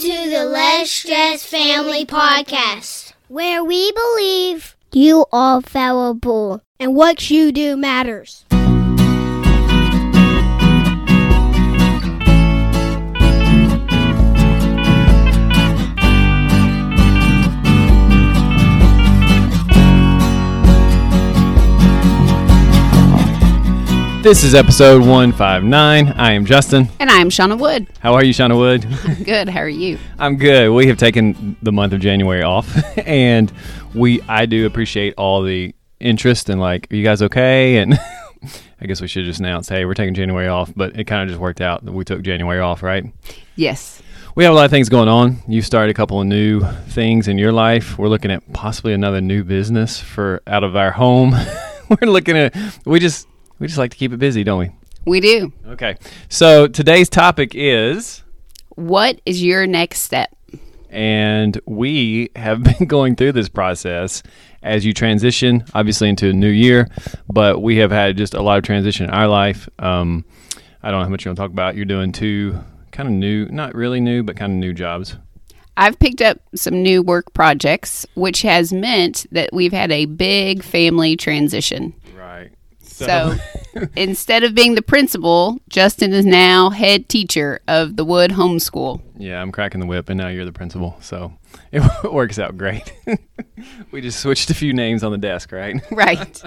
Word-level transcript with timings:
to 0.00 0.30
the 0.30 0.46
Less 0.46 0.90
Stress 0.90 1.44
Family 1.44 2.06
Podcast, 2.06 3.12
where 3.28 3.62
we 3.62 3.92
believe 3.92 4.74
you 4.92 5.26
are 5.30 5.60
fallible 5.60 6.62
and 6.78 6.94
what 6.94 7.28
you 7.28 7.52
do 7.52 7.76
matters. 7.76 8.46
This 24.22 24.44
is 24.44 24.54
episode 24.54 25.00
159. 25.00 26.08
I 26.08 26.32
am 26.32 26.44
Justin. 26.44 26.90
And 27.00 27.08
I'm 27.08 27.30
Shauna 27.30 27.58
Wood. 27.58 27.86
How 28.00 28.12
are 28.12 28.22
you, 28.22 28.34
Shauna 28.34 28.54
Wood? 28.54 28.86
Good. 29.24 29.48
How 29.48 29.60
are 29.60 29.68
you? 29.68 29.98
I'm 30.18 30.36
good. 30.36 30.70
We 30.74 30.88
have 30.88 30.98
taken 30.98 31.56
the 31.62 31.72
month 31.72 31.94
of 31.94 32.00
January 32.00 32.42
off, 32.42 32.70
and 33.06 33.50
we 33.94 34.20
I 34.28 34.44
do 34.44 34.66
appreciate 34.66 35.14
all 35.16 35.42
the 35.42 35.74
interest 36.00 36.50
and 36.50 36.60
like, 36.60 36.92
are 36.92 36.96
you 36.96 37.02
guys 37.02 37.22
okay? 37.22 37.78
And 37.78 37.94
I 38.80 38.86
guess 38.86 39.00
we 39.00 39.08
should 39.08 39.24
just 39.24 39.40
announce, 39.40 39.70
hey, 39.70 39.86
we're 39.86 39.94
taking 39.94 40.12
January 40.12 40.48
off, 40.48 40.70
but 40.76 41.00
it 41.00 41.04
kind 41.04 41.22
of 41.22 41.28
just 41.28 41.40
worked 41.40 41.62
out 41.62 41.82
that 41.86 41.92
we 41.92 42.04
took 42.04 42.20
January 42.20 42.60
off, 42.60 42.82
right? 42.82 43.06
Yes. 43.56 44.02
We 44.34 44.44
have 44.44 44.52
a 44.52 44.56
lot 44.56 44.66
of 44.66 44.70
things 44.70 44.90
going 44.90 45.08
on. 45.08 45.38
You 45.48 45.62
started 45.62 45.90
a 45.90 45.94
couple 45.94 46.20
of 46.20 46.26
new 46.26 46.60
things 46.88 47.26
in 47.26 47.38
your 47.38 47.52
life. 47.52 47.96
We're 47.98 48.08
looking 48.08 48.30
at 48.30 48.52
possibly 48.52 48.92
another 48.92 49.22
new 49.22 49.44
business 49.44 49.98
for 49.98 50.42
out 50.46 50.62
of 50.62 50.76
our 50.76 50.90
home. 50.90 51.34
we're 51.88 52.10
looking 52.10 52.36
at 52.36 52.54
we 52.84 53.00
just 53.00 53.26
we 53.60 53.68
just 53.68 53.78
like 53.78 53.92
to 53.92 53.96
keep 53.96 54.12
it 54.12 54.16
busy, 54.16 54.42
don't 54.42 54.58
we? 54.58 54.70
We 55.06 55.20
do. 55.20 55.52
Okay. 55.68 55.96
So 56.28 56.66
today's 56.66 57.08
topic 57.08 57.52
is 57.54 58.24
What 58.70 59.20
is 59.24 59.42
your 59.42 59.66
next 59.66 60.00
step? 60.00 60.34
And 60.88 61.60
we 61.66 62.30
have 62.34 62.62
been 62.78 62.88
going 62.88 63.14
through 63.14 63.32
this 63.32 63.48
process 63.48 64.24
as 64.62 64.84
you 64.84 64.92
transition, 64.92 65.64
obviously, 65.74 66.08
into 66.08 66.28
a 66.28 66.32
new 66.32 66.48
year, 66.48 66.88
but 67.28 67.62
we 67.62 67.76
have 67.76 67.90
had 67.90 68.16
just 68.16 68.34
a 68.34 68.42
lot 68.42 68.58
of 68.58 68.64
transition 68.64 69.04
in 69.04 69.10
our 69.10 69.28
life. 69.28 69.68
Um, 69.78 70.24
I 70.82 70.90
don't 70.90 71.00
know 71.00 71.04
how 71.04 71.10
much 71.10 71.24
you 71.24 71.28
want 71.28 71.36
to 71.36 71.42
talk 71.42 71.50
about. 71.50 71.76
You're 71.76 71.84
doing 71.84 72.12
two 72.12 72.58
kind 72.90 73.08
of 73.08 73.14
new, 73.14 73.46
not 73.46 73.74
really 73.74 74.00
new, 74.00 74.22
but 74.22 74.36
kind 74.36 74.52
of 74.52 74.58
new 74.58 74.72
jobs. 74.72 75.16
I've 75.76 75.98
picked 75.98 76.20
up 76.20 76.38
some 76.54 76.82
new 76.82 77.00
work 77.00 77.32
projects, 77.32 78.04
which 78.14 78.42
has 78.42 78.72
meant 78.72 79.26
that 79.32 79.50
we've 79.52 79.72
had 79.72 79.90
a 79.90 80.04
big 80.04 80.62
family 80.62 81.16
transition. 81.16 81.94
Right. 83.00 83.40
So, 83.74 83.86
instead 83.96 84.44
of 84.44 84.54
being 84.54 84.74
the 84.74 84.82
principal, 84.82 85.58
Justin 85.68 86.12
is 86.12 86.26
now 86.26 86.70
head 86.70 87.08
teacher 87.08 87.60
of 87.68 87.96
the 87.96 88.04
Wood 88.04 88.32
Homeschool. 88.32 89.00
Yeah, 89.20 89.40
I'm 89.40 89.52
cracking 89.52 89.80
the 89.80 89.86
whip, 89.86 90.08
and 90.08 90.18
now 90.18 90.28
you're 90.28 90.46
the 90.46 90.52
principal. 90.52 90.96
So 91.00 91.32
it 91.72 92.12
works 92.12 92.38
out 92.38 92.56
great. 92.56 92.92
we 93.90 94.00
just 94.00 94.20
switched 94.20 94.50
a 94.50 94.54
few 94.54 94.72
names 94.72 95.04
on 95.04 95.12
the 95.12 95.18
desk, 95.18 95.52
right? 95.52 95.80
Right. 95.90 96.42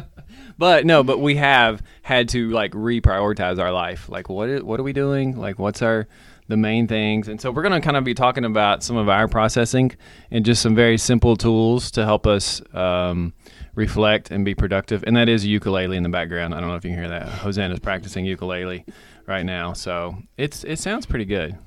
but 0.57 0.85
no, 0.85 1.03
but 1.03 1.19
we 1.19 1.35
have 1.35 1.83
had 2.01 2.29
to 2.29 2.49
like 2.49 2.71
reprioritize 2.71 3.59
our 3.59 3.71
life. 3.71 4.09
Like, 4.09 4.29
what 4.29 4.49
is, 4.49 4.63
what 4.63 4.79
are 4.79 4.83
we 4.83 4.93
doing? 4.93 5.37
Like, 5.37 5.59
what's 5.59 5.81
our 5.81 6.07
the 6.47 6.57
main 6.57 6.87
things? 6.87 7.27
And 7.27 7.39
so 7.39 7.51
we're 7.51 7.61
going 7.61 7.79
to 7.79 7.81
kind 7.81 7.95
of 7.95 8.03
be 8.03 8.13
talking 8.15 8.43
about 8.43 8.83
some 8.83 8.97
of 8.97 9.07
our 9.07 9.27
processing 9.27 9.91
and 10.31 10.43
just 10.43 10.61
some 10.61 10.75
very 10.75 10.97
simple 10.97 11.35
tools 11.35 11.91
to 11.91 12.03
help 12.03 12.25
us. 12.25 12.61
Um, 12.73 13.33
reflect 13.75 14.31
and 14.31 14.45
be 14.45 14.55
productive. 14.55 15.03
And 15.05 15.15
that 15.15 15.29
is 15.29 15.43
a 15.43 15.47
ukulele 15.47 15.97
in 15.97 16.03
the 16.03 16.09
background. 16.09 16.53
I 16.53 16.59
don't 16.59 16.69
know 16.69 16.75
if 16.75 16.85
you 16.85 16.91
can 16.91 16.99
hear 16.99 17.09
that. 17.09 17.27
Hosanna's 17.27 17.79
practicing 17.79 18.25
ukulele 18.25 18.85
right 19.25 19.45
now, 19.45 19.73
so 19.73 20.17
it's 20.37 20.63
it 20.63 20.79
sounds 20.79 21.05
pretty 21.05 21.25
good. 21.25 21.57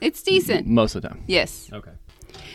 It's 0.00 0.22
decent 0.22 0.66
most 0.66 0.94
of 0.94 1.02
the 1.02 1.08
time. 1.08 1.24
Yes. 1.26 1.70
Okay. 1.72 1.92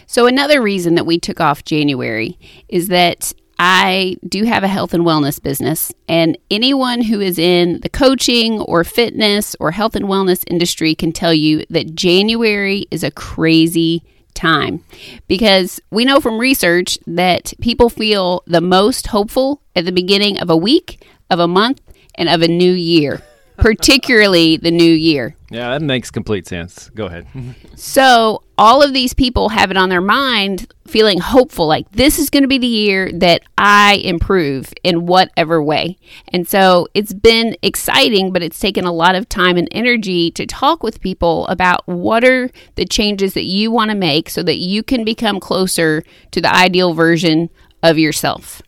So 0.05 0.27
another 0.27 0.61
reason 0.61 0.95
that 0.95 1.05
we 1.05 1.19
took 1.19 1.39
off 1.39 1.63
January 1.63 2.37
is 2.67 2.87
that 2.89 3.33
I 3.57 4.15
do 4.27 4.43
have 4.45 4.63
a 4.63 4.67
health 4.67 4.93
and 4.93 5.05
wellness 5.05 5.41
business, 5.41 5.91
and 6.07 6.37
anyone 6.49 7.01
who 7.01 7.19
is 7.19 7.37
in 7.37 7.81
the 7.81 7.89
coaching 7.89 8.61
or 8.61 8.83
fitness 8.83 9.55
or 9.59 9.71
health 9.71 9.95
and 9.95 10.05
wellness 10.05 10.43
industry 10.47 10.95
can 10.95 11.11
tell 11.11 11.33
you 11.33 11.65
that 11.69 11.93
January 11.93 12.85
is 12.89 13.03
a 13.03 13.11
crazy 13.11 14.03
time. 14.33 14.83
Because 15.27 15.79
we 15.91 16.05
know 16.05 16.19
from 16.19 16.39
research 16.39 16.97
that 17.07 17.53
people 17.61 17.89
feel 17.89 18.43
the 18.45 18.61
most 18.61 19.07
hopeful 19.07 19.61
at 19.75 19.85
the 19.85 19.91
beginning 19.91 20.39
of 20.39 20.49
a 20.49 20.57
week, 20.57 21.05
of 21.29 21.39
a 21.39 21.47
month, 21.47 21.81
and 22.15 22.29
of 22.29 22.41
a 22.41 22.47
new 22.47 22.73
year, 22.73 23.21
particularly 23.61 24.57
the 24.57 24.71
new 24.71 24.91
year. 24.91 25.35
Yeah, 25.51 25.71
that 25.71 25.81
makes 25.81 26.11
complete 26.11 26.47
sense. 26.47 26.89
Go 26.89 27.07
ahead. 27.07 27.27
so, 27.75 28.43
all 28.57 28.83
of 28.83 28.93
these 28.93 29.13
people 29.13 29.49
have 29.49 29.71
it 29.71 29.77
on 29.77 29.89
their 29.89 30.01
mind, 30.01 30.71
feeling 30.85 31.19
hopeful, 31.19 31.67
like 31.67 31.89
this 31.91 32.19
is 32.19 32.29
going 32.29 32.43
to 32.43 32.47
be 32.47 32.57
the 32.57 32.67
year 32.67 33.11
that 33.13 33.41
I 33.57 33.95
improve 34.03 34.73
in 34.83 35.05
whatever 35.05 35.61
way. 35.63 35.97
And 36.27 36.47
so, 36.47 36.87
it's 36.93 37.13
been 37.13 37.55
exciting, 37.61 38.31
but 38.31 38.43
it's 38.43 38.59
taken 38.59 38.85
a 38.85 38.93
lot 38.93 39.15
of 39.15 39.27
time 39.27 39.57
and 39.57 39.67
energy 39.71 40.31
to 40.31 40.45
talk 40.45 40.83
with 40.83 41.01
people 41.01 41.47
about 41.47 41.87
what 41.87 42.23
are 42.23 42.49
the 42.75 42.85
changes 42.85 43.33
that 43.33 43.45
you 43.45 43.71
want 43.71 43.89
to 43.89 43.95
make 43.95 44.29
so 44.29 44.43
that 44.43 44.57
you 44.57 44.83
can 44.83 45.03
become 45.03 45.39
closer 45.39 46.03
to 46.31 46.41
the 46.41 46.53
ideal 46.53 46.93
version 46.93 47.49
of 47.81 47.97
yourself. 47.97 48.61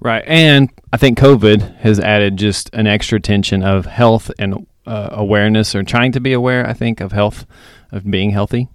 Right. 0.00 0.22
And 0.26 0.70
I 0.92 0.96
think 0.96 1.18
COVID 1.18 1.78
has 1.78 1.98
added 1.98 2.36
just 2.36 2.70
an 2.72 2.86
extra 2.86 3.20
tension 3.20 3.62
of 3.62 3.86
health 3.86 4.30
and 4.38 4.66
uh, 4.86 5.08
awareness 5.12 5.74
or 5.74 5.82
trying 5.82 6.12
to 6.12 6.20
be 6.20 6.32
aware, 6.32 6.66
I 6.66 6.72
think, 6.72 7.00
of 7.00 7.12
health, 7.12 7.46
of 7.90 8.10
being 8.10 8.30
healthy. 8.30 8.68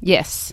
Yes. 0.00 0.52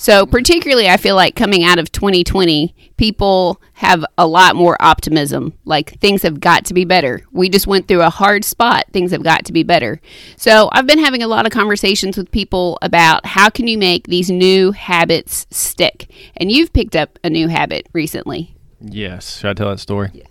So, 0.00 0.26
particularly, 0.26 0.88
I 0.88 0.96
feel 0.96 1.16
like 1.16 1.34
coming 1.34 1.64
out 1.64 1.80
of 1.80 1.90
2020, 1.90 2.72
people 2.96 3.60
have 3.72 4.04
a 4.16 4.28
lot 4.28 4.54
more 4.54 4.76
optimism. 4.80 5.54
Like 5.64 5.98
things 5.98 6.22
have 6.22 6.38
got 6.38 6.66
to 6.66 6.74
be 6.74 6.84
better. 6.84 7.22
We 7.32 7.48
just 7.48 7.66
went 7.66 7.88
through 7.88 8.02
a 8.02 8.10
hard 8.10 8.44
spot. 8.44 8.84
Things 8.92 9.10
have 9.10 9.24
got 9.24 9.44
to 9.46 9.52
be 9.52 9.64
better. 9.64 10.00
So, 10.36 10.68
I've 10.70 10.86
been 10.86 11.00
having 11.00 11.24
a 11.24 11.28
lot 11.28 11.46
of 11.46 11.52
conversations 11.52 12.16
with 12.16 12.30
people 12.30 12.78
about 12.82 13.26
how 13.26 13.50
can 13.50 13.66
you 13.66 13.76
make 13.76 14.06
these 14.06 14.30
new 14.30 14.70
habits 14.70 15.48
stick. 15.50 16.12
And 16.36 16.52
you've 16.52 16.72
picked 16.72 16.94
up 16.94 17.18
a 17.24 17.30
new 17.30 17.48
habit 17.48 17.88
recently. 17.92 18.54
Yes. 18.80 19.38
Should 19.38 19.50
I 19.50 19.54
tell 19.54 19.70
that 19.70 19.80
story? 19.80 20.10
Yes. 20.12 20.26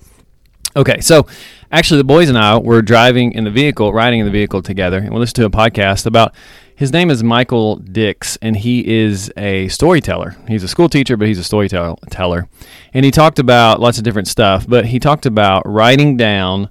Okay, 0.75 1.01
so 1.01 1.25
actually, 1.71 1.97
the 1.97 2.03
boys 2.03 2.29
and 2.29 2.37
I 2.37 2.57
were 2.57 2.81
driving 2.81 3.31
in 3.31 3.43
the 3.43 3.51
vehicle, 3.51 3.93
riding 3.93 4.19
in 4.19 4.25
the 4.25 4.31
vehicle 4.31 4.61
together, 4.61 4.99
and 4.99 5.11
we 5.11 5.19
listened 5.19 5.35
to 5.37 5.45
a 5.45 5.49
podcast 5.49 6.05
about. 6.05 6.33
His 6.75 6.93
name 6.93 7.09
is 7.09 7.23
Michael 7.23 7.77
Dicks, 7.77 8.37
and 8.39 8.55
he 8.55 8.87
is 8.87 9.33
a 9.35 9.67
storyteller. 9.69 10.35
He's 10.47 10.61
a 10.61 10.67
school 10.67 10.87
teacher, 10.87 11.17
but 11.17 11.27
he's 11.27 11.39
a 11.39 11.43
storyteller. 11.43 12.47
And 12.93 13.03
he 13.03 13.09
talked 13.09 13.39
about 13.39 13.79
lots 13.79 13.97
of 13.97 14.03
different 14.03 14.27
stuff, 14.27 14.67
but 14.67 14.85
he 14.85 14.99
talked 14.99 15.25
about 15.25 15.63
writing 15.65 16.17
down 16.17 16.69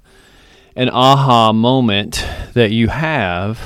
an 0.77 0.89
aha 0.89 1.51
moment 1.51 2.25
that 2.53 2.71
you 2.71 2.87
have 2.87 3.59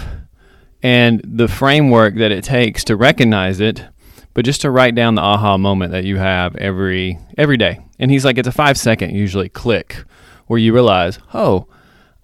and 0.81 1.21
the 1.23 1.47
framework 1.47 2.15
that 2.15 2.31
it 2.31 2.43
takes 2.43 2.83
to 2.85 2.95
recognize 2.95 3.59
it 3.59 3.85
but 4.33 4.45
just 4.45 4.61
to 4.61 4.71
write 4.71 4.95
down 4.95 5.15
the 5.15 5.21
aha 5.21 5.57
moment 5.57 5.91
that 5.91 6.05
you 6.05 6.17
have 6.17 6.55
every 6.55 7.19
every 7.37 7.57
day. 7.57 7.79
And 8.01 8.11
he's 8.11 8.25
like, 8.25 8.37
it's 8.37 8.47
a 8.47 8.51
five 8.51 8.77
second 8.77 9.15
usually 9.15 9.47
click 9.47 10.03
where 10.47 10.59
you 10.59 10.73
realize, 10.73 11.19
oh, 11.33 11.67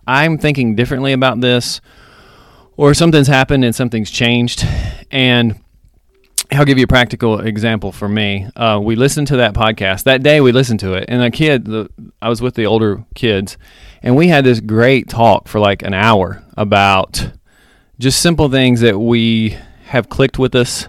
I'm 0.06 0.38
thinking 0.38 0.76
differently 0.76 1.14
about 1.14 1.40
this, 1.40 1.80
or 2.76 2.94
something's 2.94 3.28
happened 3.28 3.64
and 3.64 3.74
something's 3.74 4.12
changed. 4.12 4.66
And 5.12 5.62
I'll 6.52 6.66
give 6.66 6.78
you 6.78 6.84
a 6.84 6.88
practical 6.88 7.40
example 7.40 7.94
for 7.94 8.10
me. 8.10 8.48
Uh, 8.56 8.80
we 8.84 8.96
listened 8.96 9.28
to 9.28 9.38
that 9.38 9.54
podcast 9.54 10.04
that 10.04 10.24
day. 10.24 10.42
We 10.42 10.52
listened 10.52 10.82
to 10.82 10.94
it, 10.94 11.06
and 11.08 11.22
a 11.22 11.32
kid, 11.32 11.66
the, 11.66 11.90
I 12.22 12.28
was 12.28 12.42
with 12.42 12.56
the 12.56 12.66
older 12.66 13.06
kids, 13.16 13.58
and 14.02 14.16
we 14.18 14.28
had 14.28 14.44
this 14.44 14.60
great 14.60 15.08
talk 15.08 15.48
for 15.48 15.60
like 15.60 15.82
an 15.84 15.94
hour 15.94 16.44
about 16.58 17.32
just 18.00 18.22
simple 18.22 18.50
things 18.50 18.82
that 18.82 19.00
we 19.00 19.58
have 19.86 20.10
clicked 20.10 20.38
with 20.38 20.54
us 20.56 20.88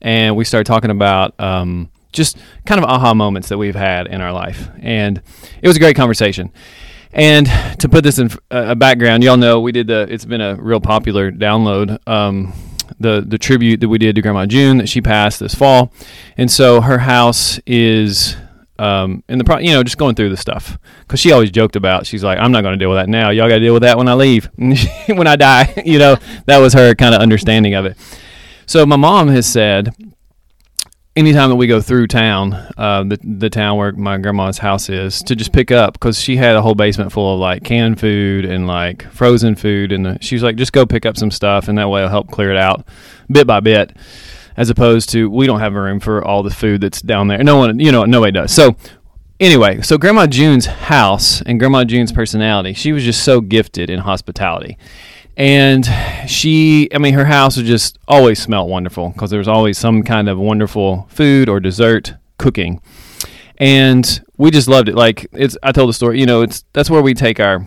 and 0.00 0.36
we 0.36 0.44
started 0.44 0.66
talking 0.66 0.90
about 0.90 1.38
um, 1.40 1.90
just 2.18 2.36
kind 2.66 2.78
of 2.82 2.84
aha 2.84 3.14
moments 3.14 3.48
that 3.48 3.56
we've 3.56 3.74
had 3.74 4.06
in 4.06 4.20
our 4.20 4.32
life, 4.32 4.68
and 4.80 5.22
it 5.62 5.66
was 5.66 5.76
a 5.76 5.80
great 5.80 5.96
conversation. 5.96 6.52
And 7.12 7.46
to 7.78 7.88
put 7.88 8.04
this 8.04 8.18
in 8.18 8.30
a 8.50 8.76
background, 8.76 9.24
y'all 9.24 9.38
know 9.38 9.60
we 9.60 9.72
did 9.72 9.86
the. 9.86 10.06
It's 10.10 10.26
been 10.26 10.42
a 10.42 10.56
real 10.56 10.80
popular 10.80 11.32
download. 11.32 11.98
Um, 12.06 12.52
the 13.00 13.24
the 13.26 13.38
tribute 13.38 13.80
that 13.80 13.88
we 13.88 13.96
did 13.96 14.14
to 14.16 14.22
Grandma 14.22 14.44
June 14.44 14.76
that 14.78 14.88
she 14.88 15.00
passed 15.00 15.40
this 15.40 15.54
fall, 15.54 15.92
and 16.36 16.50
so 16.50 16.82
her 16.82 16.98
house 16.98 17.58
is 17.66 18.36
um, 18.78 19.24
in 19.28 19.38
the 19.38 19.44
pro, 19.44 19.58
you 19.58 19.72
know, 19.72 19.82
just 19.82 19.98
going 19.98 20.14
through 20.14 20.30
the 20.30 20.36
stuff 20.36 20.78
because 21.00 21.18
she 21.20 21.32
always 21.32 21.50
joked 21.50 21.76
about. 21.76 22.06
She's 22.06 22.22
like, 22.22 22.38
I'm 22.38 22.52
not 22.52 22.62
going 22.62 22.78
to 22.78 22.82
deal 22.82 22.90
with 22.90 22.98
that 22.98 23.08
now. 23.08 23.30
Y'all 23.30 23.48
got 23.48 23.56
to 23.56 23.60
deal 23.60 23.72
with 23.72 23.82
that 23.82 23.98
when 23.98 24.08
I 24.08 24.14
leave, 24.14 24.48
when 24.56 25.26
I 25.26 25.36
die. 25.36 25.82
you 25.84 25.98
know, 25.98 26.16
that 26.46 26.58
was 26.58 26.74
her 26.74 26.94
kind 26.94 27.14
of 27.14 27.20
understanding 27.20 27.74
of 27.74 27.86
it. 27.86 27.96
So 28.66 28.86
my 28.86 28.96
mom 28.96 29.28
has 29.28 29.46
said, 29.46 29.94
anytime 31.18 31.50
that 31.50 31.56
we 31.56 31.66
go 31.66 31.80
through 31.80 32.06
town, 32.06 32.54
uh, 32.78 33.02
the 33.02 33.18
the 33.22 33.50
town 33.50 33.76
where 33.76 33.90
my 33.92 34.18
grandma's 34.18 34.58
house 34.58 34.88
is, 34.88 35.20
to 35.24 35.34
just 35.34 35.52
pick 35.52 35.72
up 35.72 35.94
because 35.94 36.18
she 36.20 36.36
had 36.36 36.54
a 36.54 36.62
whole 36.62 36.76
basement 36.76 37.10
full 37.10 37.34
of 37.34 37.40
like 37.40 37.64
canned 37.64 37.98
food 37.98 38.44
and 38.44 38.68
like 38.68 39.02
frozen 39.10 39.56
food, 39.56 39.90
and 39.90 40.06
the, 40.06 40.18
she 40.20 40.36
was 40.36 40.44
like, 40.44 40.56
just 40.56 40.72
go 40.72 40.86
pick 40.86 41.04
up 41.04 41.16
some 41.16 41.32
stuff, 41.32 41.66
and 41.68 41.76
that 41.76 41.88
way 41.88 42.00
it'll 42.00 42.10
help 42.10 42.30
clear 42.30 42.52
it 42.52 42.56
out 42.56 42.86
bit 43.28 43.46
by 43.46 43.58
bit, 43.58 43.96
as 44.56 44.70
opposed 44.70 45.10
to 45.10 45.28
we 45.28 45.46
don't 45.46 45.60
have 45.60 45.74
a 45.74 45.80
room 45.80 45.98
for 45.98 46.24
all 46.24 46.42
the 46.42 46.50
food 46.50 46.80
that's 46.80 47.02
down 47.02 47.26
there. 47.26 47.42
No 47.42 47.56
one, 47.56 47.80
you 47.80 47.90
know, 47.90 48.04
nobody 48.04 48.32
does. 48.32 48.52
So 48.52 48.76
anyway, 49.40 49.80
so 49.82 49.98
Grandma 49.98 50.28
June's 50.28 50.66
house 50.66 51.42
and 51.42 51.58
Grandma 51.58 51.82
June's 51.84 52.12
personality, 52.12 52.74
she 52.74 52.92
was 52.92 53.02
just 53.02 53.24
so 53.24 53.40
gifted 53.40 53.90
in 53.90 53.98
hospitality. 53.98 54.78
And 55.38 55.88
she, 56.26 56.88
I 56.92 56.98
mean, 56.98 57.14
her 57.14 57.24
house 57.24 57.56
would 57.56 57.64
just 57.64 57.96
always 58.08 58.42
smell 58.42 58.66
wonderful 58.66 59.10
because 59.10 59.30
there 59.30 59.38
was 59.38 59.46
always 59.46 59.78
some 59.78 60.02
kind 60.02 60.28
of 60.28 60.36
wonderful 60.36 61.06
food 61.10 61.48
or 61.48 61.60
dessert 61.60 62.14
cooking. 62.38 62.82
And 63.56 64.20
we 64.36 64.50
just 64.50 64.66
loved 64.66 64.88
it. 64.88 64.96
Like 64.96 65.28
it's, 65.32 65.56
I 65.62 65.70
told 65.70 65.90
the 65.90 65.92
story, 65.92 66.18
you 66.18 66.26
know, 66.26 66.42
it's, 66.42 66.64
that's 66.72 66.90
where 66.90 67.02
we 67.02 67.14
take 67.14 67.38
our 67.38 67.64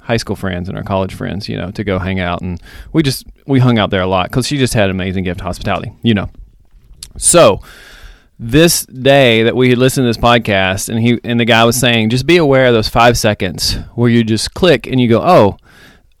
high 0.00 0.16
school 0.16 0.34
friends 0.34 0.70
and 0.70 0.78
our 0.78 0.82
college 0.82 1.14
friends, 1.14 1.46
you 1.46 1.58
know, 1.58 1.70
to 1.72 1.84
go 1.84 1.98
hang 1.98 2.20
out. 2.20 2.40
And 2.40 2.58
we 2.94 3.02
just, 3.02 3.26
we 3.46 3.60
hung 3.60 3.78
out 3.78 3.90
there 3.90 4.00
a 4.00 4.06
lot 4.06 4.30
because 4.30 4.46
she 4.46 4.56
just 4.56 4.72
had 4.72 4.88
amazing 4.88 5.24
gift 5.24 5.42
hospitality, 5.42 5.92
you 6.02 6.14
know. 6.14 6.30
So, 7.18 7.60
this 8.42 8.86
day 8.86 9.42
that 9.42 9.54
we 9.54 9.68
had 9.68 9.76
listened 9.76 10.04
to 10.04 10.08
this 10.08 10.16
podcast 10.16 10.88
and 10.88 10.98
he 10.98 11.20
and 11.24 11.38
the 11.38 11.44
guy 11.44 11.62
was 11.62 11.78
saying 11.78 12.08
just 12.08 12.26
be 12.26 12.38
aware 12.38 12.68
of 12.68 12.72
those 12.72 12.88
five 12.88 13.18
seconds 13.18 13.74
where 13.94 14.08
you 14.08 14.24
just 14.24 14.54
click 14.54 14.86
and 14.86 14.98
you 14.98 15.06
go 15.08 15.20
oh 15.22 15.58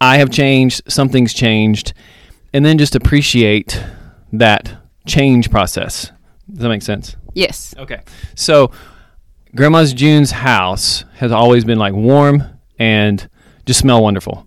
i 0.00 0.18
have 0.18 0.30
changed 0.30 0.82
something's 0.88 1.34
changed 1.34 1.92
and 2.52 2.64
then 2.64 2.78
just 2.78 2.94
appreciate 2.94 3.82
that 4.32 4.72
change 5.06 5.50
process. 5.50 6.10
Does 6.50 6.60
that 6.60 6.68
make 6.68 6.82
sense? 6.82 7.16
Yes. 7.34 7.74
okay. 7.78 8.00
So 8.34 8.72
grandma's 9.54 9.92
june's 9.92 10.30
house 10.30 11.04
has 11.14 11.32
always 11.32 11.64
been 11.64 11.78
like 11.78 11.94
warm 11.94 12.42
and 12.78 13.28
just 13.66 13.80
smell 13.80 14.02
wonderful. 14.02 14.46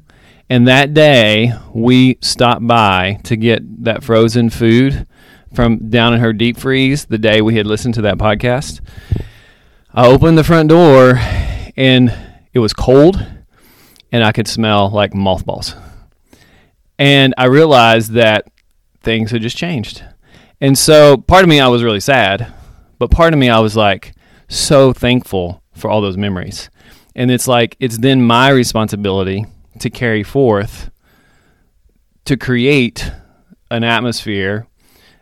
And 0.49 0.67
that 0.67 0.93
day 0.93 1.53
we 1.73 2.17
stopped 2.21 2.65
by 2.67 3.19
to 3.23 3.35
get 3.35 3.83
that 3.85 4.03
frozen 4.03 4.49
food 4.49 5.07
from 5.53 5.89
down 5.89 6.13
in 6.13 6.19
her 6.19 6.33
deep 6.33 6.57
freeze 6.57 7.05
the 7.05 7.17
day 7.17 7.41
we 7.41 7.55
had 7.55 7.65
listened 7.65 7.93
to 7.95 8.01
that 8.01 8.17
podcast. 8.17 8.81
I 9.93 10.07
opened 10.07 10.37
the 10.37 10.43
front 10.43 10.69
door 10.69 11.19
and 11.77 12.13
it 12.53 12.59
was 12.59 12.73
cold 12.73 13.25
and 14.13 14.23
I 14.23 14.31
could 14.31 14.47
smell 14.47 14.89
like 14.91 15.13
mothballs. 15.13 15.75
And 16.99 17.33
I 17.37 17.45
realized 17.45 18.11
that 18.11 18.47
things 19.01 19.31
had 19.31 19.41
just 19.41 19.57
changed. 19.57 20.03
And 20.61 20.77
so 20.77 21.17
part 21.17 21.43
of 21.43 21.49
me 21.49 21.59
I 21.59 21.67
was 21.67 21.83
really 21.83 21.99
sad, 21.99 22.53
but 22.99 23.11
part 23.11 23.33
of 23.33 23.39
me 23.39 23.49
I 23.49 23.59
was 23.59 23.75
like 23.75 24.13
so 24.47 24.93
thankful 24.93 25.61
for 25.73 25.89
all 25.89 25.99
those 25.99 26.15
memories. 26.15 26.69
And 27.15 27.31
it's 27.31 27.47
like 27.47 27.75
it's 27.79 27.97
then 27.97 28.21
my 28.21 28.49
responsibility 28.49 29.45
to 29.79 29.89
carry 29.89 30.23
forth 30.23 30.91
to 32.25 32.37
create 32.37 33.11
an 33.71 33.83
atmosphere 33.83 34.67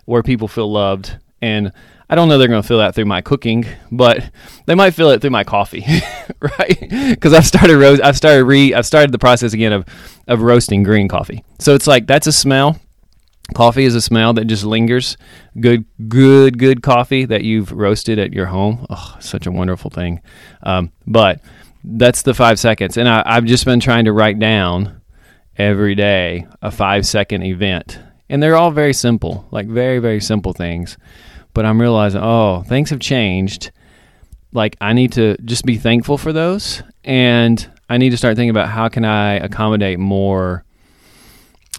where 0.05 0.21
people 0.21 0.49
feel 0.49 0.71
loved. 0.71 1.17
And 1.41 1.71
I 2.11 2.15
don't 2.15 2.27
know 2.27 2.37
they're 2.37 2.49
going 2.49 2.61
to 2.61 2.67
feel 2.67 2.79
that 2.79 2.93
through 2.93 3.05
my 3.05 3.21
cooking, 3.21 3.65
but 3.89 4.29
they 4.65 4.75
might 4.75 4.91
feel 4.91 5.11
it 5.11 5.21
through 5.21 5.29
my 5.29 5.45
coffee, 5.45 5.85
right? 6.59 6.77
Because 7.09 7.31
I've 7.31 7.47
started 7.47 7.77
roast, 7.77 8.03
I've 8.03 8.17
started 8.17 8.43
re, 8.43 8.73
I've 8.73 8.85
started 8.85 9.13
the 9.13 9.17
process 9.17 9.53
again 9.53 9.71
of 9.71 9.85
of 10.27 10.41
roasting 10.41 10.83
green 10.83 11.07
coffee. 11.07 11.45
So 11.59 11.73
it's 11.73 11.87
like 11.87 12.07
that's 12.07 12.27
a 12.27 12.33
smell. 12.33 12.81
Coffee 13.55 13.85
is 13.85 13.95
a 13.95 14.01
smell 14.01 14.33
that 14.33 14.45
just 14.45 14.65
lingers. 14.65 15.15
Good, 15.59 15.85
good, 16.09 16.57
good 16.57 16.83
coffee 16.83 17.23
that 17.25 17.43
you've 17.43 17.71
roasted 17.71 18.19
at 18.19 18.33
your 18.33 18.47
home. 18.47 18.85
Oh, 18.89 19.15
such 19.21 19.47
a 19.47 19.51
wonderful 19.51 19.89
thing. 19.89 20.21
Um, 20.63 20.91
but 21.07 21.39
that's 21.83 22.23
the 22.23 22.33
five 22.33 22.59
seconds, 22.59 22.97
and 22.97 23.07
I, 23.07 23.23
I've 23.25 23.45
just 23.45 23.63
been 23.63 23.79
trying 23.79 24.05
to 24.05 24.11
write 24.11 24.37
down 24.37 25.01
every 25.57 25.95
day 25.95 26.45
a 26.61 26.71
five 26.71 27.05
second 27.05 27.43
event 27.43 27.99
and 28.31 28.41
they're 28.41 28.55
all 28.55 28.71
very 28.71 28.93
simple, 28.93 29.45
like 29.51 29.67
very, 29.67 29.99
very 29.99 30.21
simple 30.21 30.53
things. 30.53 30.97
But 31.53 31.65
I'm 31.65 31.79
realizing, 31.81 32.21
oh, 32.23 32.63
things 32.67 32.89
have 32.91 32.99
changed. 32.99 33.71
Like 34.53 34.75
I 34.81 34.93
need 34.93 35.13
to 35.13 35.37
just 35.43 35.65
be 35.65 35.77
thankful 35.77 36.17
for 36.17 36.33
those, 36.33 36.83
and 37.03 37.69
I 37.89 37.97
need 37.97 38.09
to 38.11 38.17
start 38.17 38.35
thinking 38.35 38.49
about 38.49 38.69
how 38.69 38.89
can 38.89 39.05
I 39.05 39.35
accommodate 39.35 39.99
more 39.99 40.63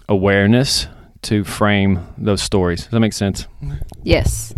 awareness 0.09 0.87
to 1.23 1.43
frame 1.43 2.05
those 2.17 2.41
stories. 2.41 2.83
Does 2.83 2.91
that 2.91 2.99
make 2.99 3.13
sense? 3.13 3.47
Yes. 4.03 4.53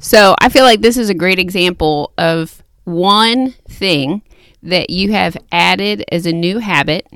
So 0.00 0.34
I 0.40 0.48
feel 0.48 0.64
like 0.64 0.80
this 0.80 0.96
is 0.96 1.08
a 1.10 1.14
great 1.14 1.38
example 1.38 2.12
of 2.18 2.62
one 2.84 3.52
thing 3.68 4.22
that 4.62 4.90
you 4.90 5.12
have 5.12 5.36
added 5.50 6.04
as 6.12 6.26
a 6.26 6.32
new 6.32 6.58
habit 6.58 7.06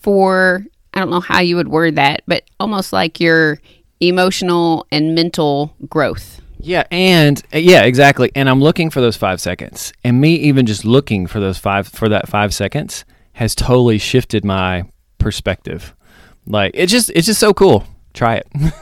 for, 0.00 0.64
I 0.94 1.00
don't 1.00 1.10
know 1.10 1.20
how 1.20 1.40
you 1.40 1.56
would 1.56 1.68
word 1.68 1.96
that, 1.96 2.22
but 2.26 2.44
almost 2.58 2.92
like 2.92 3.20
your 3.20 3.60
emotional 4.00 4.86
and 4.90 5.14
mental 5.14 5.74
growth. 5.88 6.40
Yeah, 6.62 6.84
and 6.90 7.42
uh, 7.54 7.58
yeah, 7.58 7.82
exactly. 7.82 8.30
And 8.34 8.48
I'm 8.48 8.60
looking 8.60 8.90
for 8.90 9.00
those 9.00 9.16
five 9.16 9.40
seconds, 9.40 9.92
and 10.04 10.20
me 10.20 10.34
even 10.36 10.66
just 10.66 10.84
looking 10.84 11.26
for 11.26 11.40
those 11.40 11.58
five 11.58 11.88
for 11.88 12.08
that 12.08 12.28
five 12.28 12.54
seconds 12.54 13.04
has 13.34 13.54
totally 13.54 13.98
shifted 13.98 14.44
my 14.44 14.84
perspective. 15.18 15.94
Like 16.46 16.72
it's 16.74 16.92
just 16.92 17.10
it's 17.14 17.26
just 17.26 17.40
so 17.40 17.54
cool. 17.54 17.84
Try 18.12 18.36
it. 18.36 18.48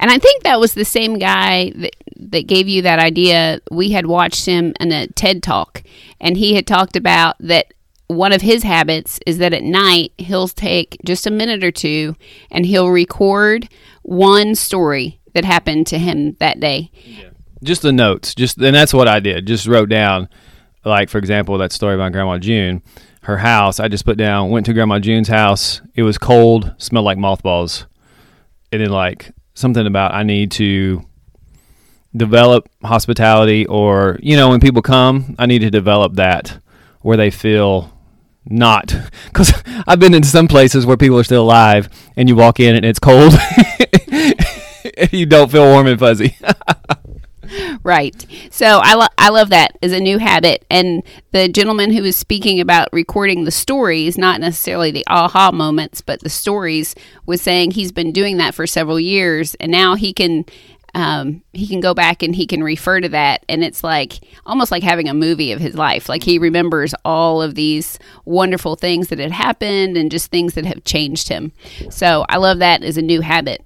And 0.00 0.10
I 0.10 0.18
think 0.18 0.42
that 0.42 0.58
was 0.58 0.74
the 0.74 0.84
same 0.84 1.18
guy 1.18 1.70
that, 1.76 1.96
that 2.16 2.46
gave 2.46 2.66
you 2.68 2.82
that 2.82 2.98
idea. 2.98 3.60
We 3.70 3.90
had 3.90 4.06
watched 4.06 4.46
him 4.46 4.74
in 4.80 4.90
a 4.90 5.06
TED 5.06 5.42
talk, 5.42 5.82
and 6.20 6.36
he 6.36 6.54
had 6.54 6.66
talked 6.66 6.96
about 6.96 7.36
that 7.40 7.72
one 8.08 8.32
of 8.32 8.42
his 8.42 8.62
habits 8.62 9.20
is 9.26 9.38
that 9.38 9.52
at 9.52 9.62
night 9.62 10.12
he'll 10.18 10.48
take 10.48 10.96
just 11.04 11.26
a 11.26 11.30
minute 11.30 11.62
or 11.62 11.70
two 11.70 12.16
and 12.50 12.64
he'll 12.64 12.88
record 12.88 13.68
one 14.02 14.54
story 14.54 15.20
that 15.38 15.44
happened 15.44 15.86
to 15.86 15.98
him 15.98 16.36
that 16.40 16.58
day. 16.58 16.90
just 17.62 17.82
the 17.82 17.92
notes. 17.92 18.34
Just 18.34 18.58
and 18.58 18.74
that's 18.74 18.92
what 18.92 19.06
I 19.06 19.20
did. 19.20 19.46
Just 19.46 19.68
wrote 19.68 19.88
down, 19.88 20.28
like 20.84 21.08
for 21.08 21.18
example, 21.18 21.56
that 21.58 21.70
story 21.70 21.94
about 21.94 22.10
Grandma 22.10 22.38
June. 22.38 22.82
Her 23.22 23.36
house. 23.36 23.78
I 23.78 23.86
just 23.86 24.04
put 24.04 24.16
down. 24.16 24.50
Went 24.50 24.66
to 24.66 24.72
Grandma 24.72 24.98
June's 24.98 25.28
house. 25.28 25.80
It 25.94 26.02
was 26.02 26.18
cold. 26.18 26.74
Smelled 26.78 27.04
like 27.04 27.18
mothballs. 27.18 27.86
And 28.72 28.82
then 28.82 28.90
like 28.90 29.30
something 29.54 29.86
about 29.86 30.12
I 30.12 30.24
need 30.24 30.50
to 30.52 31.04
develop 32.16 32.68
hospitality, 32.82 33.64
or 33.66 34.18
you 34.20 34.36
know, 34.36 34.48
when 34.48 34.58
people 34.58 34.82
come, 34.82 35.36
I 35.38 35.46
need 35.46 35.60
to 35.60 35.70
develop 35.70 36.14
that 36.14 36.58
where 37.02 37.16
they 37.16 37.30
feel 37.30 37.96
not 38.44 38.92
because 39.26 39.52
I've 39.86 40.00
been 40.00 40.14
in 40.14 40.24
some 40.24 40.48
places 40.48 40.84
where 40.84 40.96
people 40.96 41.18
are 41.18 41.24
still 41.24 41.44
alive, 41.44 41.88
and 42.16 42.28
you 42.28 42.34
walk 42.34 42.58
in 42.58 42.74
and 42.74 42.84
it's 42.84 42.98
cold. 42.98 43.34
you 45.12 45.26
don't 45.26 45.50
feel 45.50 45.64
warm 45.64 45.86
and 45.86 45.98
fuzzy. 45.98 46.36
Right. 47.82 48.26
So 48.50 48.80
I, 48.82 48.94
lo- 48.94 49.06
I 49.16 49.30
love 49.30 49.50
that 49.50 49.78
as 49.82 49.92
a 49.92 50.00
new 50.00 50.18
habit. 50.18 50.66
And 50.70 51.02
the 51.32 51.48
gentleman 51.48 51.92
who 51.92 52.02
was 52.02 52.16
speaking 52.16 52.60
about 52.60 52.88
recording 52.92 53.44
the 53.44 53.50
stories, 53.50 54.18
not 54.18 54.40
necessarily 54.40 54.90
the 54.90 55.04
aha 55.08 55.50
moments, 55.50 56.00
but 56.00 56.20
the 56.20 56.28
stories, 56.28 56.94
was 57.24 57.40
saying 57.40 57.70
he's 57.70 57.92
been 57.92 58.12
doing 58.12 58.36
that 58.36 58.54
for 58.54 58.66
several 58.66 59.00
years, 59.00 59.54
and 59.56 59.72
now 59.72 59.94
he 59.94 60.12
can. 60.12 60.44
Um, 60.94 61.42
he 61.52 61.66
can 61.66 61.80
go 61.80 61.92
back 61.92 62.22
and 62.22 62.34
he 62.34 62.46
can 62.46 62.62
refer 62.62 63.00
to 63.00 63.10
that, 63.10 63.44
and 63.48 63.62
it's 63.62 63.84
like 63.84 64.20
almost 64.46 64.72
like 64.72 64.82
having 64.82 65.06
a 65.06 65.14
movie 65.14 65.52
of 65.52 65.60
his 65.60 65.74
life. 65.74 66.08
Like 66.08 66.24
he 66.24 66.38
remembers 66.38 66.94
all 67.04 67.42
of 67.42 67.54
these 67.54 67.98
wonderful 68.24 68.74
things 68.74 69.08
that 69.08 69.18
had 69.18 69.30
happened 69.30 69.98
and 69.98 70.10
just 70.10 70.30
things 70.30 70.54
that 70.54 70.64
have 70.64 70.84
changed 70.84 71.28
him. 71.28 71.52
So 71.90 72.24
I 72.30 72.38
love 72.38 72.58
that 72.60 72.82
as 72.82 72.96
a 72.96 73.02
new 73.02 73.20
habit 73.20 73.64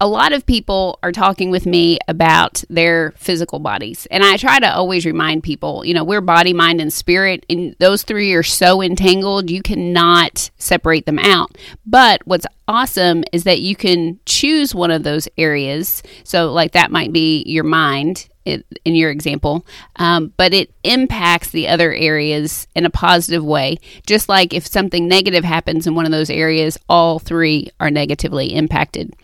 a 0.00 0.06
lot 0.06 0.32
of 0.32 0.44
people 0.44 0.98
are 1.02 1.12
talking 1.12 1.50
with 1.50 1.66
me 1.66 1.98
about 2.06 2.62
their 2.68 3.12
physical 3.16 3.58
bodies. 3.58 4.06
And 4.10 4.22
I 4.22 4.36
try 4.36 4.58
to 4.58 4.74
always 4.74 5.06
remind 5.06 5.42
people, 5.42 5.84
you 5.84 5.94
know, 5.94 6.04
we're 6.04 6.20
body, 6.20 6.52
mind, 6.52 6.80
and 6.80 6.92
spirit, 6.92 7.46
and 7.48 7.74
those 7.78 8.02
three 8.02 8.32
are 8.34 8.42
so 8.42 8.82
entangled, 8.82 9.50
you 9.50 9.62
cannot 9.62 10.50
separate 10.58 11.06
them 11.06 11.18
out. 11.18 11.56
But 11.86 12.20
what's 12.26 12.46
awesome 12.68 13.24
is 13.32 13.44
that 13.44 13.60
you 13.60 13.74
can 13.74 14.20
choose 14.26 14.74
one 14.74 14.90
of 14.90 15.02
those 15.02 15.28
areas. 15.38 16.02
So, 16.24 16.52
like, 16.52 16.72
that 16.72 16.90
might 16.90 17.12
be 17.12 17.42
your 17.46 17.64
mind. 17.64 18.28
In 18.46 18.94
your 18.94 19.10
example, 19.10 19.66
um, 19.96 20.32
but 20.36 20.54
it 20.54 20.72
impacts 20.84 21.50
the 21.50 21.66
other 21.66 21.92
areas 21.92 22.68
in 22.76 22.86
a 22.86 22.90
positive 22.90 23.44
way. 23.44 23.78
Just 24.06 24.28
like 24.28 24.54
if 24.54 24.66
something 24.66 25.08
negative 25.08 25.42
happens 25.42 25.86
in 25.86 25.94
one 25.96 26.04
of 26.04 26.12
those 26.12 26.30
areas, 26.30 26.78
all 26.88 27.18
three 27.18 27.70
are 27.80 27.90
negatively 27.90 28.54
impacted. 28.54 29.14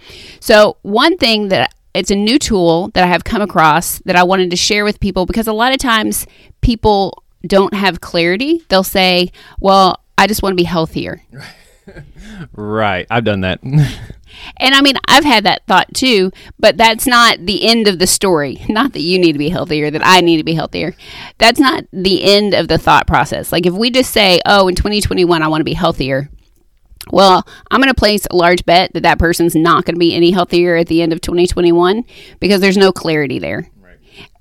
So, 0.40 0.76
one 0.82 1.16
thing 1.18 1.48
that 1.48 1.72
it's 1.94 2.10
a 2.10 2.16
new 2.16 2.38
tool 2.38 2.88
that 2.94 3.04
I 3.04 3.06
have 3.06 3.24
come 3.24 3.42
across 3.42 3.98
that 4.00 4.16
I 4.16 4.22
wanted 4.22 4.50
to 4.50 4.56
share 4.56 4.84
with 4.84 4.98
people 4.98 5.26
because 5.26 5.46
a 5.46 5.52
lot 5.52 5.72
of 5.72 5.78
times 5.78 6.26
people 6.62 7.22
don't 7.46 7.74
have 7.74 8.00
clarity. 8.00 8.64
They'll 8.68 8.82
say, 8.82 9.30
Well, 9.60 10.00
I 10.16 10.26
just 10.26 10.42
want 10.42 10.52
to 10.52 10.56
be 10.56 10.64
healthier. 10.64 11.22
right. 12.52 13.06
I've 13.10 13.24
done 13.24 13.42
that. 13.42 13.60
And 14.56 14.74
I 14.74 14.80
mean, 14.80 14.96
I've 15.08 15.24
had 15.24 15.44
that 15.44 15.66
thought 15.66 15.92
too, 15.94 16.30
but 16.58 16.76
that's 16.76 17.06
not 17.06 17.44
the 17.46 17.64
end 17.66 17.88
of 17.88 17.98
the 17.98 18.06
story. 18.06 18.64
Not 18.68 18.92
that 18.92 19.00
you 19.00 19.18
need 19.18 19.32
to 19.32 19.38
be 19.38 19.48
healthier, 19.50 19.90
that 19.90 20.02
I 20.04 20.20
need 20.20 20.38
to 20.38 20.44
be 20.44 20.54
healthier. 20.54 20.94
That's 21.38 21.60
not 21.60 21.84
the 21.92 22.22
end 22.22 22.54
of 22.54 22.68
the 22.68 22.78
thought 22.78 23.06
process. 23.06 23.52
Like 23.52 23.66
if 23.66 23.74
we 23.74 23.90
just 23.90 24.12
say, 24.12 24.40
oh, 24.46 24.68
in 24.68 24.74
2021, 24.74 25.42
I 25.42 25.48
want 25.48 25.60
to 25.60 25.64
be 25.64 25.74
healthier, 25.74 26.30
Well, 27.10 27.46
I'm 27.70 27.80
going 27.80 27.92
to 27.92 27.98
place 27.98 28.26
a 28.30 28.36
large 28.36 28.64
bet 28.64 28.92
that 28.94 29.02
that 29.02 29.18
person's 29.18 29.54
not 29.54 29.84
going 29.84 29.94
to 29.94 29.98
be 29.98 30.14
any 30.14 30.30
healthier 30.30 30.76
at 30.76 30.86
the 30.86 31.02
end 31.02 31.12
of 31.12 31.20
2021 31.20 32.04
because 32.40 32.60
there's 32.60 32.76
no 32.76 32.92
clarity 32.92 33.38
there. 33.38 33.68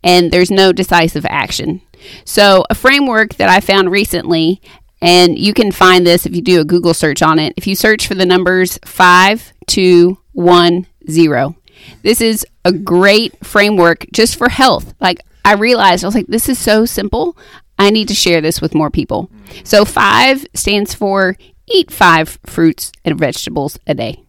And 0.03 0.31
there's 0.31 0.51
no 0.51 0.71
decisive 0.71 1.25
action. 1.29 1.81
So, 2.25 2.65
a 2.69 2.75
framework 2.75 3.35
that 3.35 3.49
I 3.49 3.59
found 3.59 3.91
recently, 3.91 4.61
and 5.01 5.37
you 5.37 5.53
can 5.53 5.71
find 5.71 6.05
this 6.05 6.25
if 6.25 6.35
you 6.35 6.41
do 6.41 6.59
a 6.61 6.65
Google 6.65 6.93
search 6.93 7.21
on 7.21 7.39
it. 7.39 7.53
If 7.57 7.67
you 7.67 7.75
search 7.75 8.07
for 8.07 8.15
the 8.15 8.25
numbers 8.25 8.79
5210, 8.85 11.55
this 12.03 12.21
is 12.21 12.45
a 12.63 12.71
great 12.71 13.45
framework 13.45 14.05
just 14.13 14.37
for 14.37 14.47
health. 14.49 14.93
Like, 14.99 15.21
I 15.43 15.53
realized, 15.53 16.03
I 16.03 16.07
was 16.07 16.13
like, 16.15 16.27
this 16.27 16.47
is 16.47 16.59
so 16.59 16.85
simple. 16.85 17.35
I 17.79 17.89
need 17.89 18.07
to 18.09 18.13
share 18.13 18.41
this 18.41 18.61
with 18.61 18.75
more 18.75 18.91
people. 18.91 19.31
So, 19.63 19.85
five 19.85 20.45
stands 20.53 20.93
for 20.93 21.35
eat 21.67 21.89
five 21.89 22.37
fruits 22.45 22.91
and 23.03 23.17
vegetables 23.17 23.79
a 23.87 23.95
day. 23.95 24.23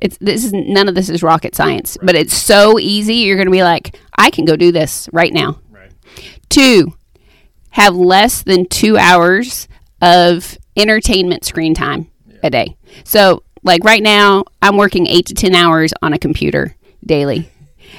It's 0.00 0.16
this 0.18 0.44
is 0.44 0.52
none 0.52 0.88
of 0.88 0.94
this 0.94 1.10
is 1.10 1.22
rocket 1.22 1.54
science, 1.54 1.98
but 2.02 2.14
it's 2.14 2.34
so 2.34 2.78
easy. 2.78 3.16
You're 3.16 3.36
going 3.36 3.48
to 3.48 3.52
be 3.52 3.64
like, 3.64 3.98
I 4.16 4.30
can 4.30 4.46
go 4.46 4.56
do 4.56 4.72
this 4.72 5.10
right 5.12 5.32
now. 5.32 5.58
Right. 5.70 5.92
Two, 6.48 6.94
have 7.70 7.94
less 7.94 8.42
than 8.42 8.64
two 8.66 8.96
hours 8.96 9.68
of 10.00 10.56
entertainment 10.76 11.44
screen 11.44 11.74
time 11.74 12.10
a 12.42 12.50
day. 12.50 12.76
So, 13.04 13.42
like 13.62 13.84
right 13.84 14.02
now, 14.02 14.44
I'm 14.62 14.76
working 14.76 15.06
eight 15.06 15.26
to 15.26 15.34
10 15.34 15.54
hours 15.54 15.92
on 16.02 16.12
a 16.12 16.18
computer 16.18 16.74
daily. 17.04 17.50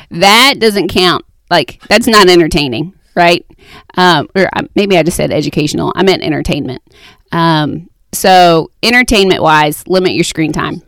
That 0.10 0.55
doesn't 0.60 0.89
count. 0.89 1.25
Like, 1.50 1.81
that's 1.88 2.08
not 2.08 2.29
entertaining, 2.29 2.93
right? 3.15 3.46
Um, 3.96 4.29
or 4.36 4.48
uh, 4.55 4.63
maybe 4.75 4.98
I 4.98 5.03
just 5.03 5.17
said 5.17 5.31
educational. 5.31 5.91
I 5.96 6.03
meant 6.03 6.24
entertainment. 6.24 6.81
Um, 7.31 7.89
so, 8.13 8.72
entertainment 8.81 9.41
wise, 9.41 9.88
limit 9.88 10.13
your 10.13 10.24
screen 10.24 10.51
time. 10.51 10.81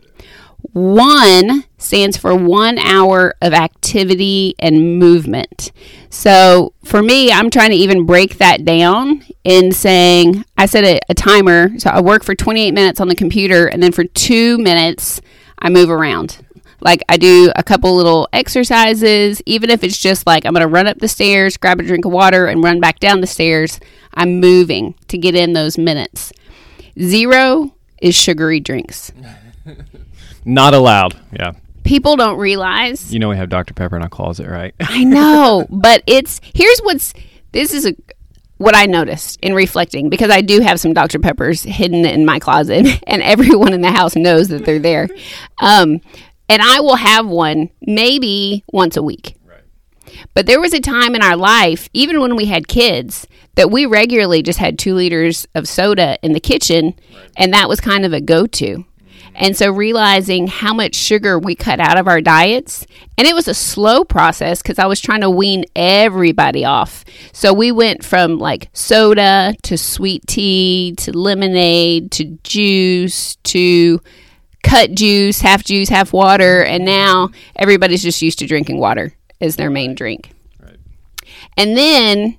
One 0.72 1.64
stands 1.78 2.16
for 2.16 2.34
one 2.34 2.78
hour 2.78 3.34
of 3.42 3.52
activity 3.52 4.54
and 4.58 4.98
movement. 4.98 5.70
So 6.10 6.72
for 6.84 7.02
me, 7.02 7.30
I'm 7.30 7.50
trying 7.50 7.70
to 7.70 7.76
even 7.76 8.06
break 8.06 8.38
that 8.38 8.64
down 8.64 9.24
in 9.44 9.72
saying 9.72 10.44
I 10.56 10.66
set 10.66 10.84
a, 10.84 11.00
a, 11.08 11.14
timer. 11.14 11.78
So 11.78 11.90
I 11.90 12.00
work 12.00 12.24
for 12.24 12.34
28 12.34 12.72
minutes 12.72 13.00
on 13.00 13.08
the 13.08 13.14
computer, 13.14 13.66
and 13.66 13.82
then 13.82 13.92
for 13.92 14.04
two 14.04 14.58
minutes, 14.58 15.20
I 15.58 15.68
move 15.68 15.90
around. 15.90 16.44
Like 16.80 17.02
I 17.08 17.16
do 17.16 17.52
a 17.56 17.62
couple 17.62 17.94
little 17.94 18.28
exercises, 18.32 19.42
even 19.46 19.70
if 19.70 19.84
it's 19.84 19.98
just 19.98 20.26
like 20.26 20.44
I'm 20.44 20.54
going 20.54 20.62
to 20.62 20.68
run 20.68 20.86
up 20.86 20.98
the 20.98 21.08
stairs, 21.08 21.56
grab 21.56 21.80
a 21.80 21.82
drink 21.82 22.04
of 22.04 22.12
water, 22.12 22.46
and 22.46 22.64
run 22.64 22.80
back 22.80 23.00
down 23.00 23.20
the 23.20 23.26
stairs. 23.26 23.80
I'm 24.14 24.40
moving 24.40 24.94
to 25.08 25.18
get 25.18 25.34
in 25.34 25.52
those 25.52 25.78
minutes. 25.78 26.32
Zero 26.98 27.74
is 28.00 28.14
sugary 28.14 28.60
drinks. 28.60 29.12
Not 30.44 30.74
allowed. 30.74 31.18
Yeah. 31.32 31.52
People 31.84 32.16
don't 32.16 32.38
realize. 32.38 33.12
You 33.12 33.18
know 33.18 33.28
we 33.28 33.36
have 33.36 33.48
Dr. 33.48 33.74
Pepper 33.74 33.96
in 33.96 34.02
our 34.02 34.08
closet, 34.08 34.48
right? 34.48 34.74
I 34.80 35.04
know, 35.04 35.66
but 35.70 36.02
it's 36.06 36.40
here's 36.54 36.80
what's 36.80 37.14
this 37.52 37.72
is 37.72 37.86
a 37.86 37.94
what 38.56 38.74
I 38.74 38.86
noticed 38.86 39.38
in 39.42 39.52
reflecting 39.52 40.08
because 40.08 40.30
I 40.30 40.40
do 40.40 40.60
have 40.60 40.80
some 40.80 40.92
Dr. 40.92 41.18
Peppers 41.18 41.62
hidden 41.62 42.06
in 42.06 42.24
my 42.24 42.38
closet, 42.38 42.86
and 43.06 43.22
everyone 43.22 43.72
in 43.72 43.80
the 43.80 43.90
house 43.90 44.16
knows 44.16 44.48
that 44.48 44.64
they're 44.64 44.78
there. 44.78 45.08
Um, 45.60 46.00
and 46.48 46.62
I 46.62 46.80
will 46.80 46.96
have 46.96 47.26
one 47.26 47.70
maybe 47.82 48.64
once 48.72 48.96
a 48.96 49.02
week. 49.02 49.36
But 50.32 50.46
there 50.46 50.60
was 50.60 50.72
a 50.72 50.80
time 50.80 51.14
in 51.14 51.22
our 51.22 51.36
life, 51.36 51.88
even 51.92 52.20
when 52.20 52.36
we 52.36 52.46
had 52.46 52.68
kids, 52.68 53.26
that 53.56 53.70
we 53.70 53.86
regularly 53.86 54.42
just 54.42 54.58
had 54.58 54.78
two 54.78 54.94
liters 54.94 55.46
of 55.54 55.68
soda 55.68 56.18
in 56.22 56.32
the 56.32 56.40
kitchen, 56.40 56.94
right. 57.12 57.30
and 57.36 57.52
that 57.52 57.68
was 57.68 57.80
kind 57.80 58.04
of 58.04 58.12
a 58.12 58.20
go 58.20 58.46
to. 58.46 58.84
And 59.34 59.56
so 59.56 59.70
realizing 59.70 60.46
how 60.46 60.72
much 60.72 60.94
sugar 60.94 61.38
we 61.38 61.54
cut 61.56 61.80
out 61.80 61.98
of 61.98 62.06
our 62.06 62.20
diets, 62.20 62.86
and 63.18 63.26
it 63.26 63.34
was 63.34 63.48
a 63.48 63.54
slow 63.54 64.04
process 64.04 64.62
because 64.62 64.78
I 64.78 64.86
was 64.86 65.00
trying 65.00 65.22
to 65.22 65.30
wean 65.30 65.64
everybody 65.74 66.64
off. 66.64 67.04
So 67.32 67.52
we 67.52 67.72
went 67.72 68.04
from 68.04 68.38
like 68.38 68.70
soda 68.72 69.54
to 69.62 69.76
sweet 69.76 70.26
tea 70.26 70.94
to 70.98 71.16
lemonade 71.16 72.12
to 72.12 72.38
juice 72.44 73.36
to 73.36 74.00
cut 74.62 74.94
juice, 74.94 75.40
half 75.40 75.64
juice, 75.64 75.88
half 75.88 76.12
water, 76.12 76.62
and 76.64 76.84
now 76.84 77.30
everybody's 77.56 78.02
just 78.02 78.22
used 78.22 78.38
to 78.38 78.46
drinking 78.46 78.78
water 78.78 79.14
as 79.40 79.56
their 79.56 79.70
main 79.70 79.94
drink. 79.94 80.30
Right. 80.60 80.78
And 81.56 81.76
then 81.76 82.38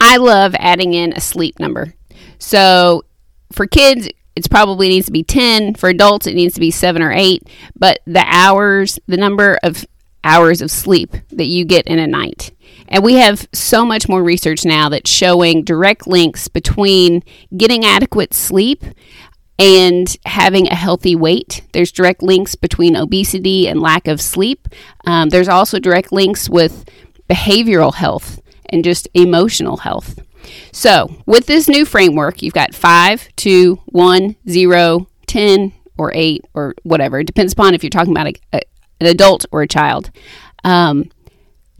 I 0.00 0.16
love 0.16 0.54
adding 0.58 0.94
in 0.94 1.12
a 1.12 1.20
sleep 1.20 1.60
number. 1.60 1.94
So 2.38 3.04
for 3.52 3.66
kids, 3.66 4.08
it's 4.40 4.48
probably 4.48 4.88
needs 4.88 5.04
to 5.04 5.12
be 5.12 5.22
10 5.22 5.74
for 5.74 5.90
adults 5.90 6.26
it 6.26 6.34
needs 6.34 6.54
to 6.54 6.60
be 6.60 6.70
7 6.70 7.02
or 7.02 7.12
8 7.12 7.46
but 7.78 8.00
the 8.06 8.24
hours 8.26 8.98
the 9.06 9.18
number 9.18 9.58
of 9.62 9.84
hours 10.24 10.62
of 10.62 10.70
sleep 10.70 11.14
that 11.30 11.44
you 11.44 11.66
get 11.66 11.86
in 11.86 11.98
a 11.98 12.06
night 12.06 12.52
and 12.88 13.04
we 13.04 13.16
have 13.16 13.46
so 13.52 13.84
much 13.84 14.08
more 14.08 14.22
research 14.22 14.64
now 14.64 14.88
that's 14.88 15.10
showing 15.10 15.62
direct 15.62 16.06
links 16.06 16.48
between 16.48 17.22
getting 17.54 17.84
adequate 17.84 18.32
sleep 18.32 18.82
and 19.58 20.16
having 20.24 20.68
a 20.68 20.74
healthy 20.74 21.14
weight. 21.14 21.62
There's 21.74 21.92
direct 21.92 22.22
links 22.22 22.54
between 22.54 22.96
obesity 22.96 23.68
and 23.68 23.80
lack 23.80 24.08
of 24.08 24.20
sleep. 24.20 24.68
Um, 25.06 25.28
there's 25.28 25.48
also 25.48 25.78
direct 25.78 26.12
links 26.12 26.48
with 26.48 26.88
behavioral 27.28 27.94
health 27.94 28.40
and 28.70 28.82
just 28.82 29.06
emotional 29.12 29.76
health. 29.78 30.18
So, 30.72 31.22
with 31.26 31.46
this 31.46 31.68
new 31.68 31.84
framework, 31.84 32.42
you've 32.42 32.54
got 32.54 32.74
five, 32.74 33.28
two, 33.36 33.80
one, 33.86 34.36
zero, 34.48 35.08
ten, 35.26 35.72
or 35.98 36.12
eight, 36.14 36.44
or 36.54 36.74
whatever. 36.82 37.20
It 37.20 37.26
depends 37.26 37.52
upon 37.52 37.74
if 37.74 37.82
you're 37.82 37.90
talking 37.90 38.12
about 38.12 38.28
a, 38.28 38.34
a, 38.52 38.60
an 39.00 39.06
adult 39.06 39.46
or 39.52 39.62
a 39.62 39.68
child. 39.68 40.10
Um, 40.64 41.10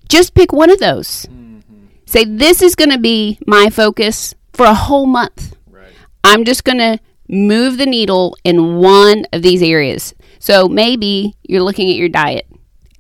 just 0.09 0.35
pick 0.35 0.53
one 0.53 0.71
of 0.71 0.79
those. 0.79 1.27
Mm-hmm. 1.27 1.87
Say, 2.07 2.25
this 2.25 2.63
is 2.63 2.75
going 2.75 2.91
to 2.91 2.99
be 2.99 3.39
my 3.47 3.71
focus 3.71 4.35
for 4.53 4.67
a 4.67 4.75
whole 4.75 5.07
month. 5.07 5.57
Right. 5.69 5.93
I'm 6.25 6.45
just 6.45 6.65
going 6.65 6.79
to 6.79 6.99
move 7.29 7.79
the 7.79 7.87
needle 7.87 8.37
in 8.43 8.77
one 8.77 9.25
of 9.33 9.43
these 9.43 9.63
areas. 9.63 10.15
So, 10.39 10.69
maybe 10.69 11.37
you're 11.43 11.63
looking 11.63 11.89
at 11.91 11.97
your 11.97 12.09
diet 12.09 12.47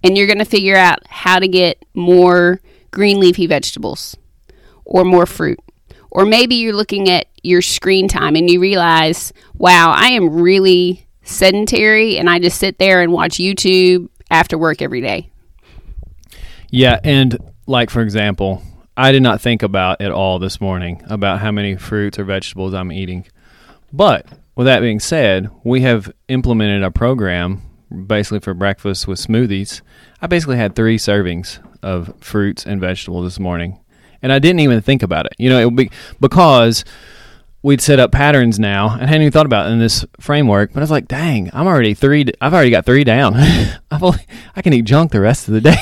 and 0.02 0.16
you're 0.16 0.26
going 0.26 0.38
to 0.38 0.44
figure 0.44 0.76
out 0.76 1.06
how 1.08 1.38
to 1.38 1.48
get 1.48 1.84
more 1.94 2.60
green 2.90 3.20
leafy 3.20 3.46
vegetables 3.46 4.16
or 4.90 5.04
more 5.04 5.24
fruit. 5.24 5.58
Or 6.10 6.26
maybe 6.26 6.56
you're 6.56 6.74
looking 6.74 7.08
at 7.08 7.28
your 7.42 7.62
screen 7.62 8.08
time 8.08 8.36
and 8.36 8.50
you 8.50 8.60
realize, 8.60 9.32
wow, 9.54 9.92
I 9.92 10.08
am 10.08 10.28
really 10.28 11.06
sedentary 11.22 12.18
and 12.18 12.28
I 12.28 12.40
just 12.40 12.58
sit 12.58 12.78
there 12.78 13.00
and 13.00 13.12
watch 13.12 13.34
YouTube 13.34 14.08
after 14.30 14.58
work 14.58 14.82
every 14.82 15.00
day. 15.00 15.30
Yeah, 16.68 17.00
and 17.04 17.38
like 17.66 17.90
for 17.90 18.02
example, 18.02 18.62
I 18.96 19.12
did 19.12 19.22
not 19.22 19.40
think 19.40 19.62
about 19.62 20.00
at 20.00 20.10
all 20.10 20.38
this 20.38 20.60
morning 20.60 21.02
about 21.06 21.40
how 21.40 21.52
many 21.52 21.76
fruits 21.76 22.18
or 22.18 22.24
vegetables 22.24 22.74
I'm 22.74 22.92
eating. 22.92 23.26
But 23.92 24.26
with 24.56 24.66
that 24.66 24.80
being 24.80 25.00
said, 25.00 25.48
we 25.64 25.80
have 25.82 26.12
implemented 26.28 26.82
a 26.82 26.90
program 26.90 27.62
basically 28.06 28.40
for 28.40 28.54
breakfast 28.54 29.08
with 29.08 29.18
smoothies. 29.18 29.80
I 30.20 30.26
basically 30.26 30.56
had 30.56 30.76
three 30.76 30.96
servings 30.96 31.58
of 31.82 32.14
fruits 32.20 32.66
and 32.66 32.80
vegetables 32.80 33.24
this 33.24 33.40
morning 33.40 33.79
and 34.22 34.32
I 34.32 34.38
didn't 34.38 34.60
even 34.60 34.80
think 34.80 35.02
about 35.02 35.26
it. 35.26 35.32
You 35.38 35.48
know, 35.50 35.58
it 35.58 35.64
would 35.66 35.76
be 35.76 35.90
because 36.20 36.84
we'd 37.62 37.80
set 37.80 38.00
up 38.00 38.12
patterns 38.12 38.58
now 38.58 38.90
and 38.90 39.02
hadn't 39.02 39.22
even 39.22 39.32
thought 39.32 39.46
about 39.46 39.66
it 39.66 39.72
in 39.72 39.78
this 39.78 40.04
framework. 40.18 40.72
But 40.72 40.80
I 40.80 40.82
was 40.82 40.90
like, 40.90 41.08
dang, 41.08 41.50
I'm 41.52 41.66
already 41.66 41.94
three. 41.94 42.26
I've 42.40 42.54
already 42.54 42.70
got 42.70 42.86
three 42.86 43.04
down. 43.04 43.34
I've 43.90 44.02
only, 44.02 44.26
I 44.56 44.62
can 44.62 44.72
eat 44.72 44.82
junk 44.82 45.12
the 45.12 45.20
rest 45.20 45.48
of 45.48 45.54
the 45.54 45.60
day. 45.60 45.76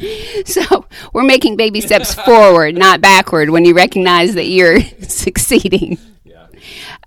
so 0.44 0.86
we're 1.12 1.24
making 1.24 1.56
baby 1.56 1.80
steps 1.80 2.14
forward, 2.14 2.76
not 2.76 3.00
backward, 3.00 3.50
when 3.50 3.64
you 3.64 3.74
recognize 3.74 4.34
that 4.34 4.46
you're 4.46 4.80
succeeding. 5.02 5.98
Yeah. 6.24 6.46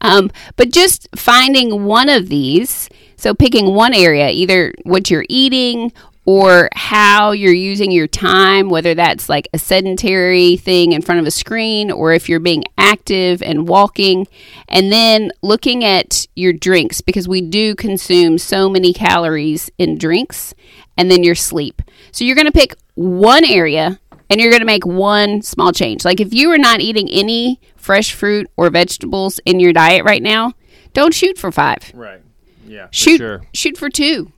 Um, 0.01 0.31
but 0.55 0.72
just 0.72 1.07
finding 1.15 1.86
one 1.86 2.10
of 2.10 2.29
these. 2.29 2.89
So 3.15 3.33
picking 3.33 3.74
one 3.74 3.93
area, 3.93 4.29
either 4.29 4.74
what 4.83 5.10
you're 5.10 5.25
eating 5.29 5.93
or 6.25 6.70
how 6.74 7.32
you're 7.32 7.53
using 7.53 7.92
your 7.92 8.08
time, 8.08 8.70
whether 8.70 8.94
that's 8.94 9.27
like 9.27 9.48
a 9.53 9.60
sedentary 9.60 10.56
thing 10.56 10.94
in 10.94 11.01
front 11.01 11.20
of 11.20 11.27
a 11.27 11.32
screen 11.32 11.92
or 11.92 12.13
if 12.13 12.30
you're 12.30 12.39
being 12.39 12.63
active 12.77 13.42
and 13.42 13.68
walking. 13.68 14.27
And 14.70 14.92
then 14.92 15.32
looking 15.42 15.84
at 15.84 16.27
your 16.36 16.53
drinks 16.53 17.01
because 17.01 17.27
we 17.27 17.42
do 17.42 17.75
consume 17.75 18.38
so 18.38 18.70
many 18.70 18.94
calories 18.94 19.70
in 19.77 19.98
drinks, 19.98 20.53
and 20.98 21.10
then 21.10 21.24
your 21.24 21.36
sleep. 21.36 21.82
So 22.12 22.24
you're 22.24 22.36
going 22.36 22.48
to 22.48 22.51
pick 22.51 22.75
one 22.96 23.44
area 23.44 24.00
and 24.30 24.39
you're 24.39 24.51
going 24.51 24.62
to 24.62 24.65
make 24.65 24.86
one 24.86 25.42
small 25.42 25.72
change. 25.72 26.06
Like 26.06 26.20
if 26.20 26.34
you 26.34 26.51
are 26.51 26.58
not 26.58 26.80
eating 26.82 27.10
any 27.10 27.60
fresh 27.75 28.13
fruit 28.13 28.50
or 28.56 28.70
vegetables 28.70 29.39
in 29.46 29.60
your 29.60 29.74
diet 29.74 30.06
right 30.06 30.22
now, 30.22 30.53
don't 30.94 31.13
shoot 31.13 31.38
for 31.38 31.51
five. 31.51 31.92
Right. 31.94 32.22
Yeah. 32.65 32.88
Shoot. 32.92 33.18
Sure. 33.18 33.42
Shoot 33.53 33.77
for 33.77 33.89
two 33.89 34.33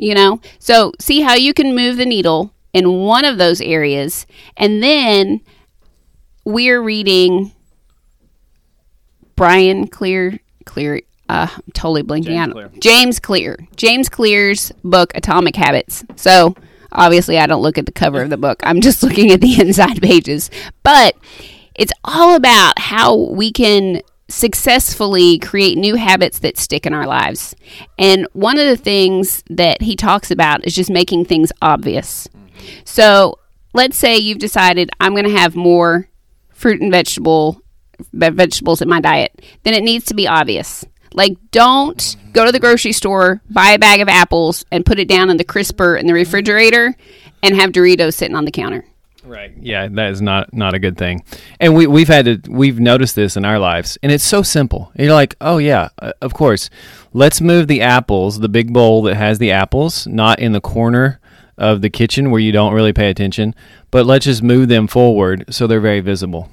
you 0.00 0.14
know? 0.14 0.40
So 0.58 0.92
see 0.98 1.20
how 1.20 1.34
you 1.34 1.54
can 1.54 1.74
move 1.74 1.96
the 1.96 2.06
needle 2.06 2.52
in 2.72 3.00
one 3.00 3.24
of 3.24 3.38
those 3.38 3.60
areas. 3.60 4.26
And 4.56 4.82
then 4.82 5.40
we're 6.44 6.80
reading 6.80 7.52
Brian 9.36 9.86
Clear 9.86 10.40
Clear 10.64 11.00
uh, 11.28 11.46
I'm 11.48 11.62
totally 11.74 12.02
blinking 12.02 12.32
James 12.32 12.48
out. 12.48 12.52
Clear. 12.52 12.70
James 12.80 13.20
Clear. 13.20 13.56
James 13.76 14.08
Clear's 14.08 14.72
book, 14.82 15.12
Atomic 15.14 15.54
Habits. 15.54 16.04
So 16.16 16.56
obviously, 16.90 17.38
I 17.38 17.46
don't 17.46 17.62
look 17.62 17.78
at 17.78 17.86
the 17.86 17.92
cover 17.92 18.20
of 18.22 18.30
the 18.30 18.36
book. 18.36 18.60
I'm 18.64 18.80
just 18.80 19.02
looking 19.04 19.30
at 19.30 19.40
the 19.40 19.60
inside 19.60 20.02
pages. 20.02 20.50
But 20.82 21.16
it's 21.76 21.92
all 22.04 22.34
about 22.34 22.78
how 22.80 23.16
we 23.16 23.52
can 23.52 24.02
successfully 24.30 25.38
create 25.38 25.76
new 25.76 25.96
habits 25.96 26.38
that 26.38 26.56
stick 26.56 26.86
in 26.86 26.94
our 26.94 27.06
lives. 27.06 27.54
And 27.98 28.26
one 28.32 28.58
of 28.58 28.66
the 28.66 28.76
things 28.76 29.42
that 29.50 29.82
he 29.82 29.96
talks 29.96 30.30
about 30.30 30.64
is 30.64 30.74
just 30.74 30.90
making 30.90 31.24
things 31.24 31.52
obvious. 31.60 32.28
So 32.84 33.38
let's 33.74 33.96
say 33.96 34.16
you've 34.16 34.38
decided 34.38 34.90
I'm 35.00 35.12
going 35.12 35.24
to 35.24 35.38
have 35.38 35.56
more 35.56 36.08
fruit 36.50 36.80
and 36.80 36.90
vegetable 36.92 37.60
vegetables 38.12 38.80
in 38.80 38.88
my 38.88 39.00
diet, 39.00 39.42
then 39.62 39.74
it 39.74 39.82
needs 39.82 40.06
to 40.06 40.14
be 40.14 40.26
obvious. 40.26 40.84
Like, 41.12 41.36
don't 41.50 42.16
go 42.32 42.44
to 42.44 42.52
the 42.52 42.60
grocery 42.60 42.92
store, 42.92 43.42
buy 43.50 43.70
a 43.70 43.78
bag 43.78 44.00
of 44.00 44.08
apples, 44.08 44.64
and 44.70 44.86
put 44.86 44.98
it 44.98 45.08
down 45.08 45.28
in 45.28 45.36
the 45.36 45.44
crisper 45.44 45.96
in 45.96 46.06
the 46.06 46.14
refrigerator, 46.14 46.94
and 47.42 47.56
have 47.56 47.72
Doritos 47.72 48.14
sitting 48.14 48.36
on 48.36 48.44
the 48.44 48.50
counter. 48.50 48.84
Right. 49.30 49.52
Yeah, 49.60 49.86
that 49.92 50.10
is 50.10 50.20
not 50.20 50.52
not 50.52 50.74
a 50.74 50.80
good 50.80 50.98
thing. 50.98 51.24
And 51.60 51.76
we 51.76 51.86
we've 51.86 52.08
had 52.08 52.24
to 52.24 52.50
we've 52.50 52.80
noticed 52.80 53.14
this 53.14 53.36
in 53.36 53.44
our 53.44 53.60
lives, 53.60 53.96
and 54.02 54.10
it's 54.10 54.24
so 54.24 54.42
simple. 54.42 54.90
And 54.96 55.06
you're 55.06 55.14
like, 55.14 55.36
oh 55.40 55.58
yeah, 55.58 55.90
uh, 56.00 56.12
of 56.20 56.34
course. 56.34 56.68
Let's 57.12 57.40
move 57.40 57.68
the 57.68 57.80
apples, 57.80 58.40
the 58.40 58.48
big 58.48 58.72
bowl 58.72 59.02
that 59.02 59.14
has 59.14 59.38
the 59.38 59.52
apples, 59.52 60.06
not 60.08 60.40
in 60.40 60.50
the 60.50 60.60
corner 60.60 61.20
of 61.56 61.80
the 61.80 61.90
kitchen 61.90 62.32
where 62.32 62.40
you 62.40 62.50
don't 62.50 62.72
really 62.72 62.92
pay 62.92 63.08
attention, 63.08 63.54
but 63.92 64.04
let's 64.04 64.24
just 64.24 64.42
move 64.42 64.68
them 64.68 64.88
forward 64.88 65.44
so 65.48 65.68
they're 65.68 65.80
very 65.80 66.00
visible. 66.00 66.48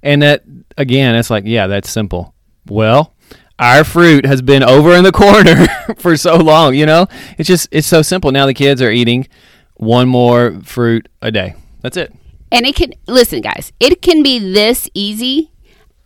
And 0.00 0.22
that 0.22 0.44
again, 0.78 1.16
it's 1.16 1.30
like, 1.30 1.44
yeah, 1.46 1.66
that's 1.66 1.90
simple. 1.90 2.32
Well, 2.68 3.12
our 3.58 3.82
fruit 3.82 4.24
has 4.24 4.40
been 4.40 4.62
over 4.62 4.94
in 4.94 5.02
the 5.02 5.12
corner 5.12 5.66
for 5.96 6.16
so 6.16 6.36
long, 6.36 6.76
you 6.76 6.86
know? 6.86 7.08
It's 7.38 7.48
just 7.48 7.66
it's 7.72 7.88
so 7.88 8.02
simple. 8.02 8.30
Now 8.30 8.46
the 8.46 8.54
kids 8.54 8.80
are 8.80 8.90
eating 8.92 9.26
one 9.74 10.08
more 10.08 10.60
fruit 10.62 11.08
a 11.20 11.32
day. 11.32 11.56
That's 11.84 11.98
it. 11.98 12.14
And 12.50 12.64
it 12.64 12.74
can, 12.74 12.94
listen, 13.06 13.42
guys, 13.42 13.70
it 13.78 14.00
can 14.00 14.22
be 14.22 14.38
this 14.38 14.88
easy. 14.94 15.50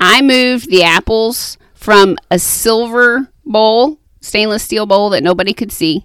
I 0.01 0.23
moved 0.23 0.69
the 0.71 0.83
apples 0.83 1.57
from 1.73 2.17
a 2.33 2.41
silver 2.41 3.31
bowl, 3.47 4.01
stainless 4.21 4.65
steel 4.65 4.87
bowl 4.87 5.11
that 5.11 5.23
nobody 5.23 5.55
could 5.55 5.71
see, 5.71 6.05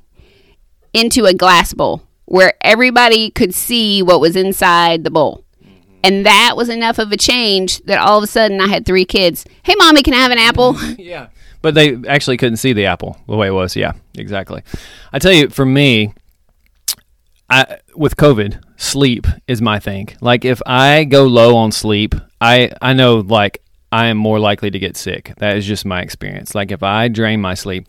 into 0.93 1.25
a 1.25 1.33
glass 1.33 1.73
bowl 1.73 2.03
where 2.25 2.53
everybody 2.61 3.31
could 3.31 3.55
see 3.55 4.03
what 4.03 4.21
was 4.21 4.35
inside 4.35 5.03
the 5.03 5.09
bowl. 5.09 5.43
Mm-hmm. 5.63 5.79
And 6.03 6.25
that 6.27 6.53
was 6.55 6.69
enough 6.69 6.99
of 6.99 7.11
a 7.11 7.17
change 7.17 7.79
that 7.85 7.97
all 7.97 8.19
of 8.19 8.23
a 8.23 8.27
sudden 8.27 8.61
I 8.61 8.67
had 8.67 8.85
three 8.85 9.05
kids. 9.05 9.43
Hey, 9.63 9.73
mommy, 9.75 10.03
can 10.03 10.13
I 10.13 10.17
have 10.17 10.31
an 10.31 10.37
apple? 10.37 10.77
Yeah. 10.99 11.29
But 11.63 11.73
they 11.73 11.95
actually 12.07 12.37
couldn't 12.37 12.57
see 12.57 12.73
the 12.73 12.85
apple 12.85 13.17
the 13.27 13.37
way 13.37 13.47
it 13.47 13.53
was. 13.53 13.75
Yeah, 13.75 13.93
exactly. 14.15 14.61
I 15.13 15.19
tell 15.19 15.31
you, 15.31 15.49
for 15.49 15.65
me, 15.65 16.13
I 17.49 17.77
with 17.95 18.17
COVID, 18.17 18.61
sleep 18.83 19.25
is 19.47 19.61
my 19.61 19.79
thing. 19.79 20.09
Like 20.21 20.45
if 20.45 20.61
I 20.65 21.05
go 21.05 21.23
low 21.23 21.55
on 21.55 21.71
sleep, 21.71 22.15
I 22.39 22.71
I 22.81 22.93
know 22.93 23.17
like 23.17 23.63
I 23.91 24.07
am 24.07 24.17
more 24.17 24.39
likely 24.39 24.71
to 24.71 24.79
get 24.79 24.97
sick. 24.97 25.33
That 25.37 25.55
is 25.55 25.65
just 25.65 25.85
my 25.85 26.01
experience. 26.01 26.55
Like 26.55 26.71
if 26.71 26.81
I 26.83 27.07
drain 27.07 27.41
my 27.41 27.53
sleep. 27.53 27.87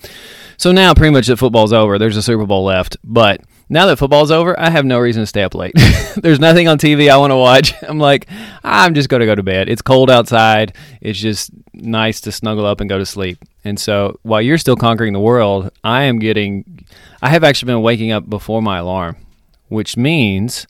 So 0.57 0.71
now 0.71 0.95
pretty 0.95 1.13
much 1.13 1.27
that 1.29 1.39
football's 1.39 1.73
over. 1.73 1.99
There's 1.99 2.17
a 2.17 2.23
Super 2.23 2.47
Bowl 2.47 2.65
left, 2.65 2.97
but 3.03 3.41
now 3.71 3.87
that 3.87 3.97
football's 3.97 4.31
over, 4.31 4.59
I 4.61 4.69
have 4.69 4.85
no 4.85 4.99
reason 4.99 5.23
to 5.23 5.27
stay 5.27 5.43
up 5.43 5.55
late. 5.55 5.73
There's 6.17 6.39
nothing 6.39 6.69
on 6.69 6.79
TV 6.79 7.11
I 7.11 7.17
want 7.17 7.31
to 7.31 7.37
watch. 7.37 7.73
I'm 7.83 7.99
like, 7.99 8.29
I'm 8.63 8.95
just 8.95 9.09
going 9.09 9.21
to 9.21 9.27
go 9.27 9.35
to 9.35 9.43
bed. 9.43 9.71
It's 9.71 9.81
cold 9.81 10.11
outside. 10.11 10.77
It's 11.01 11.19
just 11.19 11.51
nice 11.73 12.21
to 12.23 12.33
snuggle 12.33 12.67
up 12.67 12.81
and 12.81 12.91
go 12.91 12.99
to 12.99 13.07
sleep. 13.07 13.39
And 13.65 13.81
so 13.81 14.21
while 14.23 14.43
you're 14.43 14.59
still 14.59 14.77
conquering 14.77 15.15
the 15.15 15.21
world, 15.21 15.71
I 15.83 16.03
am 16.03 16.19
getting, 16.19 16.85
I 17.23 17.31
have 17.31 17.43
actually 17.43 17.73
been 17.73 17.83
waking 17.83 18.13
up 18.13 18.29
before 18.29 18.61
my 18.61 18.79
alarm, 18.79 19.17
which 19.69 19.97
means 19.97 20.67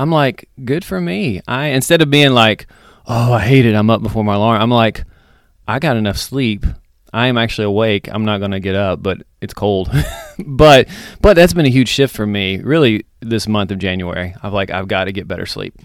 I'm 0.00 0.10
like, 0.10 0.48
good 0.64 0.82
for 0.82 0.98
me. 0.98 1.42
I, 1.46 1.66
instead 1.66 2.00
of 2.00 2.08
being 2.08 2.30
like, 2.30 2.66
oh, 3.06 3.34
I 3.34 3.40
hate 3.40 3.66
it. 3.66 3.74
I'm 3.74 3.90
up 3.90 4.02
before 4.02 4.24
my 4.24 4.34
alarm. 4.34 4.62
I'm 4.62 4.70
like, 4.70 5.04
I 5.68 5.78
got 5.78 5.98
enough 5.98 6.16
sleep. 6.16 6.64
I 7.12 7.26
am 7.26 7.36
actually 7.36 7.66
awake. 7.66 8.08
I'm 8.10 8.24
not 8.24 8.38
going 8.38 8.52
to 8.52 8.60
get 8.60 8.74
up, 8.74 9.02
but 9.02 9.18
it's 9.42 9.52
cold. 9.52 9.90
but 10.46 10.88
but 11.20 11.34
that's 11.34 11.52
been 11.52 11.66
a 11.66 11.70
huge 11.70 11.88
shift 11.88 12.16
for 12.16 12.26
me 12.26 12.62
really 12.62 13.04
this 13.20 13.46
month 13.46 13.72
of 13.72 13.78
January. 13.78 14.34
I've 14.42 14.54
like 14.54 14.70
I've 14.70 14.88
got 14.88 15.04
to 15.04 15.12
get 15.12 15.28
better 15.28 15.44
sleep. 15.44 15.78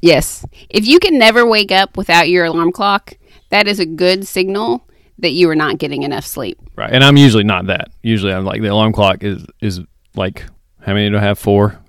Yes. 0.00 0.46
If 0.70 0.86
you 0.86 1.00
can 1.00 1.18
never 1.18 1.44
wake 1.44 1.72
up 1.72 1.96
without 1.96 2.28
your 2.28 2.44
alarm 2.44 2.70
clock, 2.70 3.14
that 3.48 3.66
is 3.66 3.80
a 3.80 3.86
good 3.86 4.24
signal 4.24 4.86
that 5.18 5.30
you 5.30 5.50
are 5.50 5.56
not 5.56 5.78
getting 5.78 6.04
enough 6.04 6.26
sleep. 6.26 6.60
Right. 6.76 6.92
And 6.92 7.02
I'm 7.02 7.16
usually 7.16 7.44
not 7.44 7.66
that. 7.66 7.88
Usually 8.02 8.32
I'm 8.32 8.44
like 8.44 8.62
the 8.62 8.68
alarm 8.68 8.92
clock 8.92 9.24
is 9.24 9.44
is 9.60 9.80
like 10.14 10.44
how 10.80 10.94
many 10.94 11.10
do 11.10 11.16
I 11.16 11.20
have? 11.20 11.40
Four? 11.40 11.81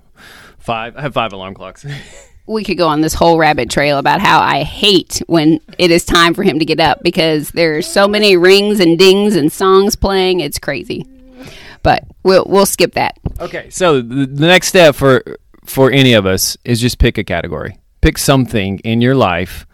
Five? 0.64 0.96
I 0.96 1.02
have 1.02 1.12
five 1.12 1.34
alarm 1.34 1.52
clocks. 1.52 1.84
we 2.46 2.64
could 2.64 2.78
go 2.78 2.88
on 2.88 3.02
this 3.02 3.12
whole 3.12 3.36
rabbit 3.36 3.68
trail 3.68 3.98
about 3.98 4.20
how 4.20 4.40
I 4.40 4.62
hate 4.62 5.22
when 5.26 5.60
it 5.76 5.90
is 5.90 6.06
time 6.06 6.32
for 6.32 6.42
him 6.42 6.58
to 6.58 6.64
get 6.64 6.80
up 6.80 7.02
because 7.02 7.50
there's 7.50 7.86
so 7.86 8.08
many 8.08 8.38
rings 8.38 8.80
and 8.80 8.98
dings 8.98 9.36
and 9.36 9.52
songs 9.52 9.94
playing. 9.94 10.40
It's 10.40 10.58
crazy. 10.58 11.06
But 11.82 12.04
we'll 12.22 12.46
we'll 12.48 12.64
skip 12.64 12.94
that. 12.94 13.18
Okay, 13.40 13.68
so 13.68 14.00
the, 14.00 14.24
the 14.24 14.46
next 14.46 14.68
step 14.68 14.94
for 14.94 15.22
for 15.66 15.90
any 15.90 16.14
of 16.14 16.24
us 16.24 16.56
is 16.64 16.80
just 16.80 16.98
pick 16.98 17.18
a 17.18 17.24
category. 17.24 17.78
Pick 18.00 18.16
something 18.16 18.78
in 18.78 19.02
your 19.02 19.14
life 19.14 19.66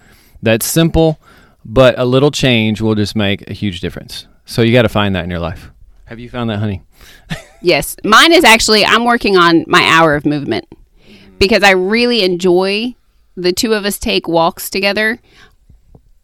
that's 0.43 0.67
simple, 0.67 1.21
but 1.65 1.97
a 2.01 2.05
little 2.05 2.33
change 2.33 2.81
will 2.81 2.97
just 2.97 3.15
make 3.15 3.49
a 3.49 3.53
huge 3.53 3.81
difference. 3.81 4.27
So 4.45 4.63
you 4.63 4.73
got 4.73 4.83
to 4.83 4.89
find 4.89 5.15
that 5.15 5.23
in 5.23 5.31
your 5.31 5.39
life. 5.39 5.71
Have 6.07 6.19
you 6.19 6.29
found 6.29 6.51
that, 6.51 6.59
honey? 6.59 6.83
Yes, 7.63 7.95
mine 8.05 8.33
is 8.33 8.43
actually 8.43 8.87
I'm 8.87 9.05
working 9.05 9.37
on 9.37 9.67
my 9.69 9.83
hour 9.83 10.15
of 10.15 10.25
movement 10.25 10.67
because 11.41 11.65
I 11.65 11.73
really 11.73 12.23
enjoy 12.23 12.95
the 13.35 13.53
two 13.53 13.73
of 13.73 13.85
us 13.85 13.99
take 13.99 14.29
walks 14.29 14.71
together 14.71 15.19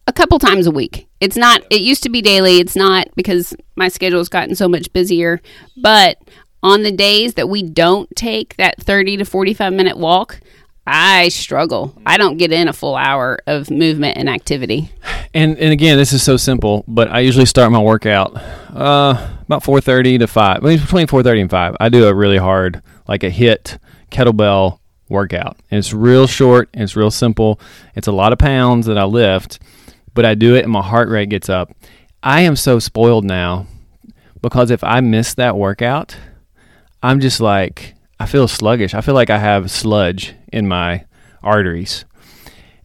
a 0.05 0.13
couple 0.13 0.39
times 0.39 0.67
a 0.67 0.71
week. 0.71 1.09
It's 1.19 1.35
not 1.35 1.61
it 1.69 1.81
used 1.81 2.03
to 2.03 2.09
be 2.09 2.21
daily, 2.21 2.59
it's 2.59 2.75
not 2.75 3.09
because 3.15 3.53
my 3.75 3.89
schedule's 3.89 4.29
gotten 4.29 4.55
so 4.55 4.69
much 4.69 4.93
busier, 4.93 5.41
but 5.75 6.17
on 6.63 6.83
the 6.83 6.91
days 6.91 7.33
that 7.33 7.49
we 7.49 7.63
don't 7.63 8.09
take 8.15 8.55
that 8.55 8.81
30 8.81 9.17
to 9.17 9.25
45 9.25 9.73
minute 9.73 9.97
walk, 9.97 10.39
I 10.85 11.27
struggle. 11.29 11.99
I 12.05 12.17
don't 12.17 12.37
get 12.37 12.53
in 12.53 12.69
a 12.69 12.73
full 12.73 12.95
hour 12.95 13.39
of 13.45 13.69
movement 13.69 14.17
and 14.17 14.29
activity. 14.29 14.91
And 15.33 15.57
and 15.57 15.73
again, 15.73 15.97
this 15.97 16.13
is 16.13 16.23
so 16.23 16.37
simple, 16.37 16.85
but 16.87 17.09
I 17.09 17.19
usually 17.19 17.45
start 17.45 17.71
my 17.71 17.81
workout 17.81 18.37
uh, 18.73 19.29
about 19.41 19.63
four 19.63 19.81
thirty 19.81 20.17
to 20.17 20.27
five. 20.27 20.63
I 20.63 20.69
mean, 20.69 20.79
between 20.79 21.07
four 21.07 21.23
thirty 21.23 21.41
and 21.41 21.49
five. 21.49 21.75
I 21.79 21.89
do 21.89 22.07
a 22.07 22.13
really 22.13 22.37
hard, 22.37 22.81
like 23.07 23.23
a 23.23 23.29
HIIT 23.29 23.79
kettlebell 24.11 24.79
workout. 25.09 25.57
And 25.71 25.77
it's 25.79 25.93
real 25.93 26.27
short. 26.27 26.69
It's 26.73 26.95
real 26.95 27.11
simple. 27.11 27.59
It's 27.95 28.07
a 28.07 28.11
lot 28.11 28.33
of 28.33 28.39
pounds 28.39 28.85
that 28.87 28.97
I 28.97 29.03
lift, 29.03 29.59
but 30.13 30.25
I 30.25 30.35
do 30.35 30.55
it, 30.55 30.63
and 30.63 30.71
my 30.71 30.81
heart 30.81 31.09
rate 31.09 31.29
gets 31.29 31.49
up. 31.49 31.71
I 32.23 32.41
am 32.41 32.55
so 32.55 32.79
spoiled 32.79 33.25
now 33.25 33.67
because 34.41 34.71
if 34.71 34.83
I 34.83 35.01
miss 35.01 35.33
that 35.35 35.57
workout, 35.57 36.17
I'm 37.01 37.19
just 37.19 37.39
like 37.39 37.95
I 38.19 38.25
feel 38.25 38.47
sluggish. 38.47 38.93
I 38.93 39.01
feel 39.01 39.13
like 39.15 39.29
I 39.29 39.37
have 39.37 39.69
sludge 39.69 40.33
in 40.51 40.67
my 40.67 41.05
arteries. 41.43 42.05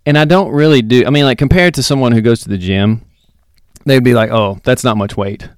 And 0.04 0.18
I 0.18 0.24
don't 0.24 0.52
really 0.52 0.82
do 0.82 1.04
I 1.06 1.10
mean 1.10 1.24
like 1.24 1.38
compared 1.38 1.74
to 1.74 1.82
someone 1.82 2.12
who 2.12 2.20
goes 2.20 2.42
to 2.42 2.48
the 2.48 2.58
gym, 2.58 3.02
they'd 3.84 4.04
be 4.04 4.14
like, 4.14 4.30
"Oh, 4.30 4.60
that's 4.64 4.84
not 4.84 4.96
much 4.96 5.16
weight." 5.16 5.48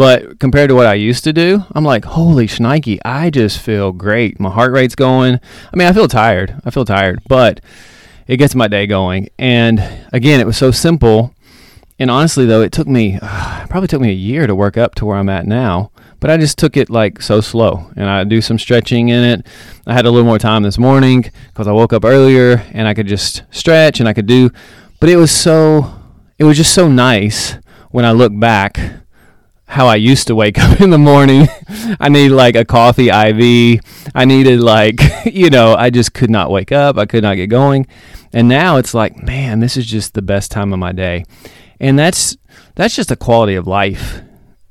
But 0.00 0.38
compared 0.38 0.70
to 0.70 0.74
what 0.74 0.86
I 0.86 0.94
used 0.94 1.24
to 1.24 1.32
do, 1.34 1.62
I'm 1.72 1.84
like, 1.84 2.06
"Holy 2.06 2.46
shnikey, 2.46 3.00
I 3.04 3.28
just 3.28 3.58
feel 3.58 3.92
great. 3.92 4.40
My 4.40 4.48
heart 4.48 4.72
rate's 4.72 4.94
going. 4.94 5.34
I 5.34 5.76
mean, 5.76 5.86
I 5.86 5.92
feel 5.92 6.08
tired. 6.08 6.54
I 6.64 6.70
feel 6.70 6.86
tired, 6.86 7.20
but 7.28 7.60
it 8.26 8.38
gets 8.38 8.54
my 8.54 8.66
day 8.66 8.86
going." 8.86 9.28
And 9.38 9.86
again, 10.10 10.40
it 10.40 10.46
was 10.46 10.56
so 10.56 10.70
simple. 10.70 11.34
And 11.98 12.10
honestly 12.10 12.46
though, 12.46 12.62
it 12.62 12.72
took 12.72 12.88
me 12.88 13.18
uh, 13.22 13.66
probably 13.68 13.88
took 13.88 14.00
me 14.00 14.08
a 14.08 14.14
year 14.14 14.46
to 14.46 14.54
work 14.54 14.78
up 14.78 14.94
to 14.94 15.04
where 15.04 15.18
I'm 15.18 15.28
at 15.28 15.46
now 15.46 15.90
but 16.18 16.30
I 16.30 16.38
just 16.38 16.56
took 16.56 16.78
it 16.78 16.88
like 16.88 17.20
so 17.20 17.42
slow 17.42 17.90
and 17.96 18.08
I 18.08 18.24
do 18.24 18.42
some 18.42 18.58
stretching 18.58 19.08
in 19.08 19.24
it. 19.24 19.46
I 19.86 19.94
had 19.94 20.04
a 20.04 20.10
little 20.10 20.26
more 20.26 20.38
time 20.38 20.62
this 20.62 20.76
morning 20.76 21.30
because 21.48 21.66
I 21.66 21.72
woke 21.72 21.94
up 21.94 22.04
earlier 22.04 22.62
and 22.72 22.86
I 22.86 22.92
could 22.92 23.06
just 23.06 23.42
stretch 23.50 24.00
and 24.00 24.08
I 24.08 24.12
could 24.12 24.26
do, 24.26 24.50
but 25.00 25.08
it 25.08 25.16
was 25.16 25.30
so, 25.30 25.94
it 26.38 26.44
was 26.44 26.58
just 26.58 26.74
so 26.74 26.88
nice 26.88 27.56
when 27.90 28.04
I 28.04 28.12
look 28.12 28.38
back 28.38 28.78
how 29.70 29.86
I 29.86 29.94
used 29.96 30.26
to 30.26 30.34
wake 30.34 30.58
up 30.62 30.80
in 30.80 30.90
the 30.90 30.98
morning. 30.98 31.46
I 32.00 32.08
needed 32.08 32.34
like 32.34 32.56
a 32.56 32.64
coffee 32.64 33.08
IV. 33.08 33.80
I 34.14 34.24
needed 34.24 34.60
like, 34.60 35.00
you 35.24 35.48
know, 35.48 35.74
I 35.74 35.90
just 35.90 36.12
could 36.12 36.28
not 36.28 36.50
wake 36.50 36.72
up. 36.72 36.98
I 36.98 37.06
could 37.06 37.22
not 37.22 37.36
get 37.36 37.46
going. 37.46 37.86
And 38.32 38.48
now 38.48 38.76
it's 38.76 38.94
like, 38.94 39.22
man, 39.22 39.60
this 39.60 39.76
is 39.76 39.86
just 39.86 40.14
the 40.14 40.22
best 40.22 40.50
time 40.50 40.72
of 40.72 40.78
my 40.78 40.92
day. 40.92 41.24
And 41.78 41.98
that's 41.98 42.36
that's 42.74 42.94
just 42.94 43.10
a 43.10 43.16
quality 43.16 43.54
of 43.54 43.66
life 43.66 44.20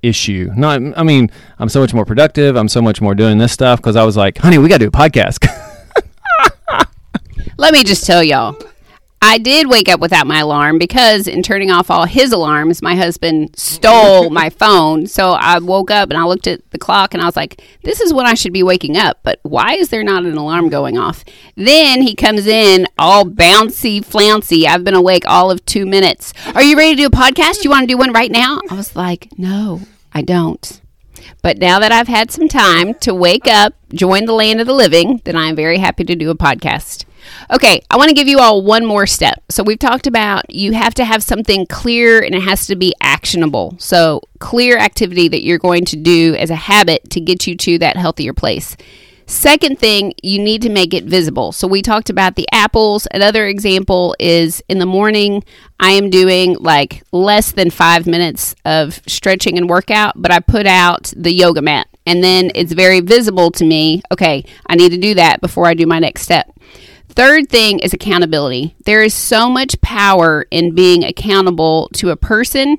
issue. 0.01 0.51
Not, 0.55 0.81
I 0.97 1.03
mean, 1.03 1.29
I'm 1.59 1.69
so 1.69 1.79
much 1.79 1.93
more 1.93 2.05
productive. 2.05 2.55
I'm 2.55 2.69
so 2.69 2.81
much 2.81 3.01
more 3.01 3.15
doing 3.15 3.37
this 3.37 3.51
stuff 3.51 3.79
because 3.79 3.95
I 3.95 4.03
was 4.03 4.15
like, 4.17 4.37
honey, 4.37 4.57
we 4.57 4.69
got 4.69 4.79
to 4.79 4.85
do 4.85 4.87
a 4.87 4.91
podcast. 4.91 5.45
Let 7.57 7.73
me 7.73 7.83
just 7.83 8.05
tell 8.05 8.23
y'all, 8.23 8.57
I 9.21 9.37
did 9.37 9.67
wake 9.69 9.89
up 9.89 9.99
without 9.99 10.27
my 10.27 10.39
alarm 10.39 10.77
because 10.79 11.27
in 11.27 11.43
turning 11.43 11.71
off 11.71 11.91
all 11.91 12.05
his 12.05 12.31
alarms, 12.31 12.81
my 12.81 12.95
husband 12.95 13.53
stole 13.57 14.29
my 14.29 14.49
phone. 14.61 15.07
So 15.07 15.31
I 15.31 15.59
woke 15.59 15.91
up 15.91 16.09
and 16.09 16.17
I 16.17 16.23
looked 16.23 16.47
at 16.47 16.69
the 16.71 16.77
clock 16.77 17.13
and 17.13 17.21
I 17.21 17.25
was 17.25 17.35
like, 17.35 17.61
this 17.83 17.99
is 17.99 18.13
when 18.13 18.25
I 18.25 18.33
should 18.33 18.53
be 18.53 18.63
waking 18.63 18.95
up. 18.97 19.19
But 19.23 19.39
why 19.43 19.73
is 19.73 19.89
there 19.89 20.03
not 20.03 20.23
an 20.23 20.37
alarm 20.37 20.69
going 20.69 20.97
off? 20.97 21.25
Then 21.55 22.01
he 22.01 22.15
comes 22.15 22.47
in 22.47 22.87
all 22.97 23.25
bouncy, 23.25 24.03
flouncy. 24.03 24.65
I've 24.65 24.85
been 24.85 24.93
awake 24.95 25.23
all 25.27 25.51
of 25.51 25.65
two 25.65 25.85
minutes. 25.85 26.33
Are 26.55 26.63
you 26.63 26.77
ready 26.77 26.95
to 26.95 27.01
do 27.01 27.07
a 27.07 27.09
podcast? 27.09 27.63
You 27.65 27.69
want 27.69 27.83
to 27.83 27.93
do 27.93 27.97
one 27.97 28.13
right 28.13 28.31
now? 28.31 28.61
I 28.69 28.73
was 28.75 28.95
like, 28.95 29.27
no, 29.37 29.81
I 30.13 30.21
don't. 30.21 30.79
But 31.41 31.57
now 31.57 31.79
that 31.79 31.91
I've 31.91 32.07
had 32.07 32.31
some 32.31 32.47
time 32.47 32.93
to 32.95 33.13
wake 33.13 33.47
up, 33.47 33.73
join 33.93 34.25
the 34.25 34.33
land 34.33 34.61
of 34.61 34.67
the 34.67 34.73
living, 34.73 35.21
then 35.25 35.35
I'm 35.35 35.55
very 35.55 35.77
happy 35.77 36.03
to 36.03 36.15
do 36.15 36.29
a 36.29 36.35
podcast. 36.35 37.05
Okay, 37.51 37.81
I 37.89 37.97
want 37.97 38.09
to 38.09 38.15
give 38.15 38.27
you 38.27 38.39
all 38.39 38.61
one 38.61 38.85
more 38.85 39.05
step. 39.05 39.43
So, 39.49 39.63
we've 39.63 39.79
talked 39.79 40.07
about 40.07 40.49
you 40.49 40.71
have 40.73 40.93
to 40.95 41.05
have 41.05 41.23
something 41.23 41.65
clear 41.67 42.21
and 42.21 42.33
it 42.33 42.41
has 42.41 42.67
to 42.67 42.75
be 42.75 42.93
actionable. 43.01 43.75
So, 43.77 44.21
clear 44.39 44.77
activity 44.77 45.27
that 45.27 45.43
you're 45.43 45.59
going 45.59 45.85
to 45.85 45.95
do 45.95 46.35
as 46.35 46.49
a 46.49 46.55
habit 46.55 47.09
to 47.11 47.19
get 47.19 47.45
you 47.45 47.55
to 47.57 47.77
that 47.79 47.97
healthier 47.97 48.33
place. 48.33 48.77
Second 49.29 49.77
thing, 49.77 50.13
you 50.23 50.39
need 50.39 50.63
to 50.63 50.69
make 50.69 50.91
it 50.91 51.03
visible. 51.03 51.51
So, 51.51 51.67
we 51.67 51.83
talked 51.83 52.09
about 52.09 52.35
the 52.35 52.47
apples. 52.51 53.07
Another 53.11 53.45
example 53.45 54.15
is 54.19 54.63
in 54.67 54.79
the 54.79 54.87
morning, 54.87 55.43
I 55.79 55.91
am 55.91 56.09
doing 56.09 56.55
like 56.59 57.03
less 57.11 57.51
than 57.51 57.69
five 57.69 58.07
minutes 58.07 58.55
of 58.65 58.99
stretching 59.05 59.55
and 59.55 59.69
workout, 59.69 60.13
but 60.15 60.31
I 60.31 60.39
put 60.39 60.65
out 60.65 61.13
the 61.15 61.31
yoga 61.31 61.61
mat. 61.61 61.87
And 62.07 62.23
then 62.23 62.49
it's 62.55 62.73
very 62.73 63.01
visible 63.01 63.51
to 63.51 63.63
me. 63.63 64.01
Okay, 64.11 64.45
I 64.65 64.75
need 64.75 64.89
to 64.93 64.97
do 64.97 65.13
that 65.13 65.41
before 65.41 65.67
I 65.67 65.75
do 65.75 65.85
my 65.85 65.99
next 65.99 66.23
step. 66.23 66.51
Third 67.09 67.49
thing 67.49 67.77
is 67.79 67.93
accountability. 67.93 68.75
There 68.85 69.03
is 69.03 69.13
so 69.13 69.47
much 69.47 69.79
power 69.81 70.47
in 70.49 70.73
being 70.73 71.03
accountable 71.03 71.89
to 71.93 72.09
a 72.09 72.15
person, 72.15 72.77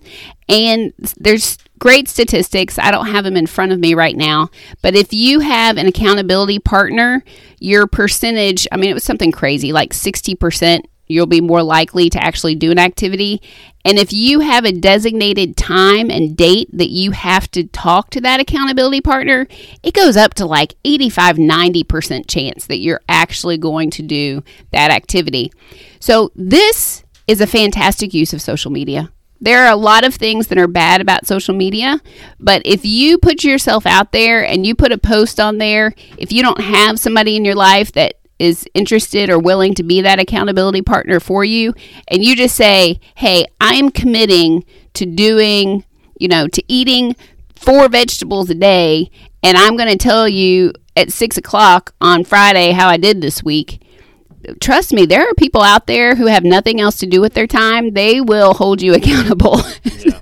and 0.49 0.93
there's 1.17 1.59
great 1.81 2.09
statistics. 2.09 2.79
I 2.79 2.93
don't 2.93 3.07
have 3.07 3.25
them 3.25 3.37
in 3.37 3.49
front 3.49 3.73
of 3.73 3.81
me 3.81 3.95
right 3.95 4.17
now, 4.17 4.51
but 4.83 4.95
if 4.95 5.13
you 5.13 5.41
have 5.41 5.77
an 5.77 5.89
accountability 5.89 6.61
partner, 6.61 7.25
your 7.59 7.89
percentage, 7.89 8.69
I 8.71 8.77
mean, 8.77 8.91
it 8.91 8.95
was 8.95 9.05
something 9.05 9.33
crazy, 9.33 9.73
like 9.73 9.93
60% 9.93 10.85
you'll 11.11 11.27
be 11.27 11.41
more 11.41 11.63
likely 11.63 12.09
to 12.09 12.23
actually 12.23 12.55
do 12.55 12.71
an 12.71 12.79
activity. 12.79 13.43
And 13.85 13.99
if 13.99 14.13
you 14.13 14.41
have 14.41 14.65
a 14.65 14.73
designated 14.73 15.57
time 15.57 16.09
and 16.11 16.37
date 16.37 16.69
that 16.73 16.91
you 16.91 17.11
have 17.11 17.51
to 17.53 17.65
talk 17.65 18.11
to 18.11 18.21
that 18.21 18.41
accountability 18.41 19.01
partner, 19.01 19.49
it 19.83 19.93
goes 19.93 20.17
up 20.17 20.35
to 20.35 20.47
like 20.47 20.75
85 20.85 21.37
90% 21.37 22.29
chance 22.29 22.67
that 22.67 22.79
you're 22.79 23.01
actually 23.09 23.59
going 23.59 23.91
to 23.91 24.03
do 24.03 24.45
that 24.71 24.91
activity. 24.91 25.53
So, 25.99 26.31
this 26.37 27.03
is 27.27 27.41
a 27.41 27.47
fantastic 27.47 28.15
use 28.15 28.33
of 28.33 28.41
social 28.41 28.71
media. 28.71 29.11
There 29.41 29.65
are 29.65 29.73
a 29.73 29.77
lot 29.77 30.05
of 30.05 30.15
things 30.15 30.49
that 30.49 30.59
are 30.59 30.67
bad 30.67 31.01
about 31.01 31.27
social 31.27 31.55
media, 31.55 32.01
but 32.39 32.63
if 32.65 32.85
you 32.85 33.19
put 33.19 33.43
yourself 33.43 33.87
out 33.87 34.13
there 34.13 34.45
and 34.45 34.67
you 34.67 34.75
put 34.75 34.93
a 34.93 34.99
post 34.99 35.41
on 35.41 35.59
there, 35.59 35.95
if 36.19 36.31
you 36.31 36.43
don't 36.43 36.61
have 36.61 37.01
somebody 37.01 37.37
in 37.37 37.45
your 37.45 37.55
life 37.55 37.93
that 37.93 38.15
is 38.41 38.67
interested 38.73 39.29
or 39.29 39.39
willing 39.39 39.75
to 39.75 39.83
be 39.83 40.01
that 40.01 40.19
accountability 40.19 40.81
partner 40.81 41.21
for 41.21 41.45
you 41.45 41.75
and 42.09 42.25
you 42.25 42.35
just 42.35 42.57
say 42.57 42.99
hey 43.17 43.45
i'm 43.61 43.91
committing 43.91 44.65
to 44.95 45.05
doing 45.05 45.85
you 46.19 46.27
know 46.27 46.49
to 46.49 46.63
eating 46.67 47.15
four 47.55 47.87
vegetables 47.91 48.49
a 48.49 48.55
day 48.55 49.11
and 49.43 49.59
i'm 49.59 49.77
going 49.77 49.91
to 49.91 49.97
tell 49.97 50.27
you 50.27 50.73
at 50.97 51.13
six 51.13 51.37
o'clock 51.37 51.95
on 52.01 52.25
friday 52.25 52.73
how 52.73 52.89
i 52.89 52.97
did 52.97 53.21
this 53.21 53.45
week 53.45 53.83
trust 54.61 54.93
me 54.93 55.07
there 55.07 55.29
are 55.29 55.35
people 55.35 55.63
out 55.63 55.87
there 55.87 56.15
who 56.15 56.27
have 56.27 56.45
nothing 56.45 56.81
else 56.81 56.97
to 56.99 57.07
do 57.07 57.21
with 57.21 57.35
their 57.35 57.47
time. 57.47 57.93
They 57.93 58.21
will 58.21 58.55
hold 58.55 58.83
you 58.83 58.95
accountable. 59.01 59.61
Yeah, 59.85 60.21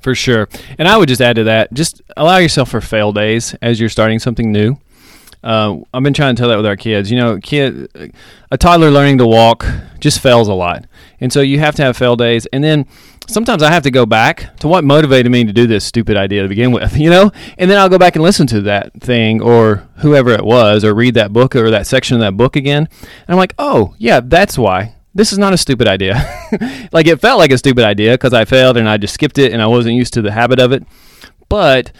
for 0.00 0.14
sure. 0.14 0.48
And 0.78 0.88
i 0.88 0.96
would 0.96 1.08
just 1.08 1.20
add 1.20 1.36
to 1.36 1.44
that 1.44 1.72
just 1.72 2.02
allow 2.16 2.38
yourself 2.38 2.70
for 2.70 2.80
fail 2.80 3.12
days 3.12 3.54
as 3.62 3.80
you're 3.80 3.88
starting 3.88 4.18
something 4.18 4.50
new. 4.50 4.76
Uh, 5.42 5.78
I've 5.94 6.02
been 6.02 6.12
trying 6.12 6.36
to 6.36 6.40
tell 6.40 6.50
that 6.50 6.56
with 6.56 6.66
our 6.66 6.76
kids. 6.76 7.10
You 7.10 7.18
know, 7.18 7.38
kid, 7.38 8.12
a 8.50 8.58
toddler 8.58 8.90
learning 8.90 9.18
to 9.18 9.26
walk 9.26 9.64
just 9.98 10.20
fails 10.20 10.48
a 10.48 10.52
lot, 10.54 10.84
and 11.18 11.32
so 11.32 11.40
you 11.40 11.58
have 11.60 11.74
to 11.76 11.82
have 11.82 11.96
fail 11.96 12.14
days. 12.14 12.44
And 12.52 12.62
then 12.62 12.86
sometimes 13.30 13.62
I 13.62 13.70
have 13.70 13.84
to 13.84 13.90
go 13.90 14.06
back 14.06 14.56
to 14.58 14.68
what 14.68 14.84
motivated 14.84 15.30
me 15.30 15.44
to 15.44 15.52
do 15.52 15.66
this 15.66 15.84
stupid 15.84 16.16
idea 16.16 16.42
to 16.42 16.48
begin 16.48 16.72
with. 16.72 16.96
You 17.00 17.08
know, 17.08 17.32
and 17.56 17.70
then 17.70 17.78
I'll 17.78 17.88
go 17.88 17.98
back 17.98 18.14
and 18.14 18.22
listen 18.22 18.46
to 18.48 18.60
that 18.62 18.92
thing 19.00 19.40
or 19.40 19.88
whoever 19.96 20.30
it 20.32 20.44
was, 20.44 20.84
or 20.84 20.92
read 20.92 21.14
that 21.14 21.32
book 21.32 21.56
or 21.56 21.70
that 21.70 21.86
section 21.86 22.14
of 22.16 22.20
that 22.20 22.36
book 22.36 22.56
again. 22.56 22.88
And 23.00 23.28
I'm 23.28 23.36
like, 23.36 23.54
oh 23.58 23.94
yeah, 23.96 24.20
that's 24.20 24.58
why. 24.58 24.96
This 25.14 25.32
is 25.32 25.38
not 25.38 25.54
a 25.54 25.56
stupid 25.56 25.88
idea. 25.88 26.14
like 26.92 27.06
it 27.06 27.20
felt 27.20 27.38
like 27.38 27.52
a 27.52 27.58
stupid 27.58 27.84
idea 27.84 28.12
because 28.12 28.34
I 28.34 28.44
failed 28.44 28.76
and 28.76 28.88
I 28.88 28.98
just 28.98 29.14
skipped 29.14 29.38
it 29.38 29.52
and 29.52 29.62
I 29.62 29.66
wasn't 29.66 29.94
used 29.94 30.12
to 30.14 30.22
the 30.22 30.30
habit 30.30 30.60
of 30.60 30.72
it. 30.72 30.84
But 31.48 31.90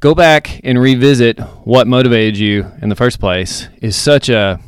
go 0.00 0.14
back 0.14 0.60
and 0.64 0.78
revisit 0.80 1.38
what 1.64 1.86
motivated 1.86 2.36
you 2.36 2.70
in 2.82 2.88
the 2.88 2.96
first 2.96 3.20
place 3.20 3.68
is 3.80 3.94
such 3.94 4.28
a 4.28 4.60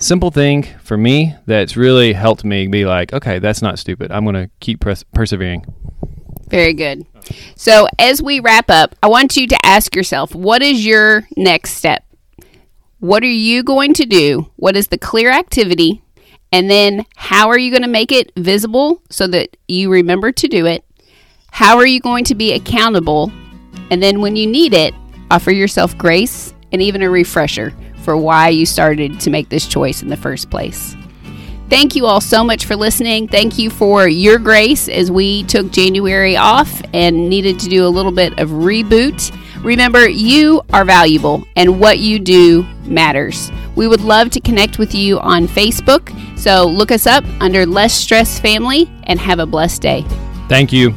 simple 0.00 0.30
thing 0.30 0.64
for 0.82 0.96
me 0.96 1.34
that's 1.46 1.76
really 1.76 2.12
helped 2.12 2.44
me 2.44 2.66
be 2.66 2.84
like, 2.84 3.12
okay, 3.12 3.38
that's 3.38 3.62
not 3.62 3.78
stupid. 3.78 4.10
I'm 4.10 4.24
going 4.24 4.34
to 4.34 4.50
keep 4.58 4.80
pers- 4.80 5.04
persevering. 5.14 5.64
Very 6.48 6.74
good. 6.74 7.06
So, 7.54 7.86
as 7.98 8.20
we 8.20 8.40
wrap 8.40 8.70
up, 8.70 8.96
I 9.02 9.06
want 9.06 9.36
you 9.36 9.46
to 9.46 9.58
ask 9.64 9.94
yourself 9.94 10.34
what 10.34 10.62
is 10.62 10.84
your 10.84 11.28
next 11.36 11.74
step? 11.74 12.04
What 12.98 13.22
are 13.22 13.26
you 13.26 13.62
going 13.62 13.94
to 13.94 14.04
do? 14.04 14.50
What 14.56 14.76
is 14.76 14.88
the 14.88 14.98
clear 14.98 15.30
activity? 15.30 16.02
And 16.50 16.68
then, 16.68 17.06
how 17.14 17.48
are 17.48 17.58
you 17.58 17.70
going 17.70 17.82
to 17.82 17.88
make 17.88 18.10
it 18.10 18.32
visible 18.36 19.00
so 19.10 19.28
that 19.28 19.56
you 19.68 19.92
remember 19.92 20.32
to 20.32 20.48
do 20.48 20.66
it? 20.66 20.84
How 21.52 21.76
are 21.76 21.86
you 21.86 22.00
going 22.00 22.24
to 22.24 22.34
be 22.34 22.52
accountable 22.52 23.30
and 23.90 24.00
then 24.02 24.20
when 24.20 24.36
you 24.36 24.46
need 24.46 24.72
it, 24.72 24.94
offer 25.30 25.50
yourself 25.50 25.98
grace 25.98 26.54
and 26.72 26.80
even 26.80 27.02
a 27.02 27.10
refresher 27.10 27.74
for 28.04 28.16
why 28.16 28.48
you 28.48 28.66
started 28.66 29.20
to 29.20 29.30
make 29.30 29.48
this 29.48 29.66
choice 29.66 30.02
in 30.02 30.08
the 30.08 30.16
first 30.16 30.50
place. 30.50 30.96
Thank 31.68 31.94
you 31.94 32.06
all 32.06 32.20
so 32.20 32.42
much 32.42 32.64
for 32.64 32.74
listening. 32.74 33.28
Thank 33.28 33.56
you 33.56 33.70
for 33.70 34.08
your 34.08 34.38
grace 34.38 34.88
as 34.88 35.08
we 35.08 35.44
took 35.44 35.70
January 35.70 36.36
off 36.36 36.82
and 36.92 37.28
needed 37.28 37.60
to 37.60 37.68
do 37.68 37.86
a 37.86 37.88
little 37.88 38.10
bit 38.10 38.36
of 38.40 38.48
reboot. 38.50 39.32
Remember, 39.62 40.08
you 40.08 40.62
are 40.72 40.84
valuable 40.84 41.46
and 41.54 41.78
what 41.78 42.00
you 42.00 42.18
do 42.18 42.66
matters. 42.86 43.52
We 43.76 43.86
would 43.86 44.00
love 44.00 44.30
to 44.30 44.40
connect 44.40 44.78
with 44.78 44.96
you 44.96 45.20
on 45.20 45.46
Facebook, 45.46 46.10
so 46.36 46.66
look 46.66 46.90
us 46.90 47.06
up 47.06 47.24
under 47.40 47.64
Less 47.64 47.94
Stress 47.94 48.40
Family 48.40 48.90
and 49.04 49.20
have 49.20 49.38
a 49.38 49.46
blessed 49.46 49.80
day. 49.80 50.04
Thank 50.48 50.72
you. 50.72 50.92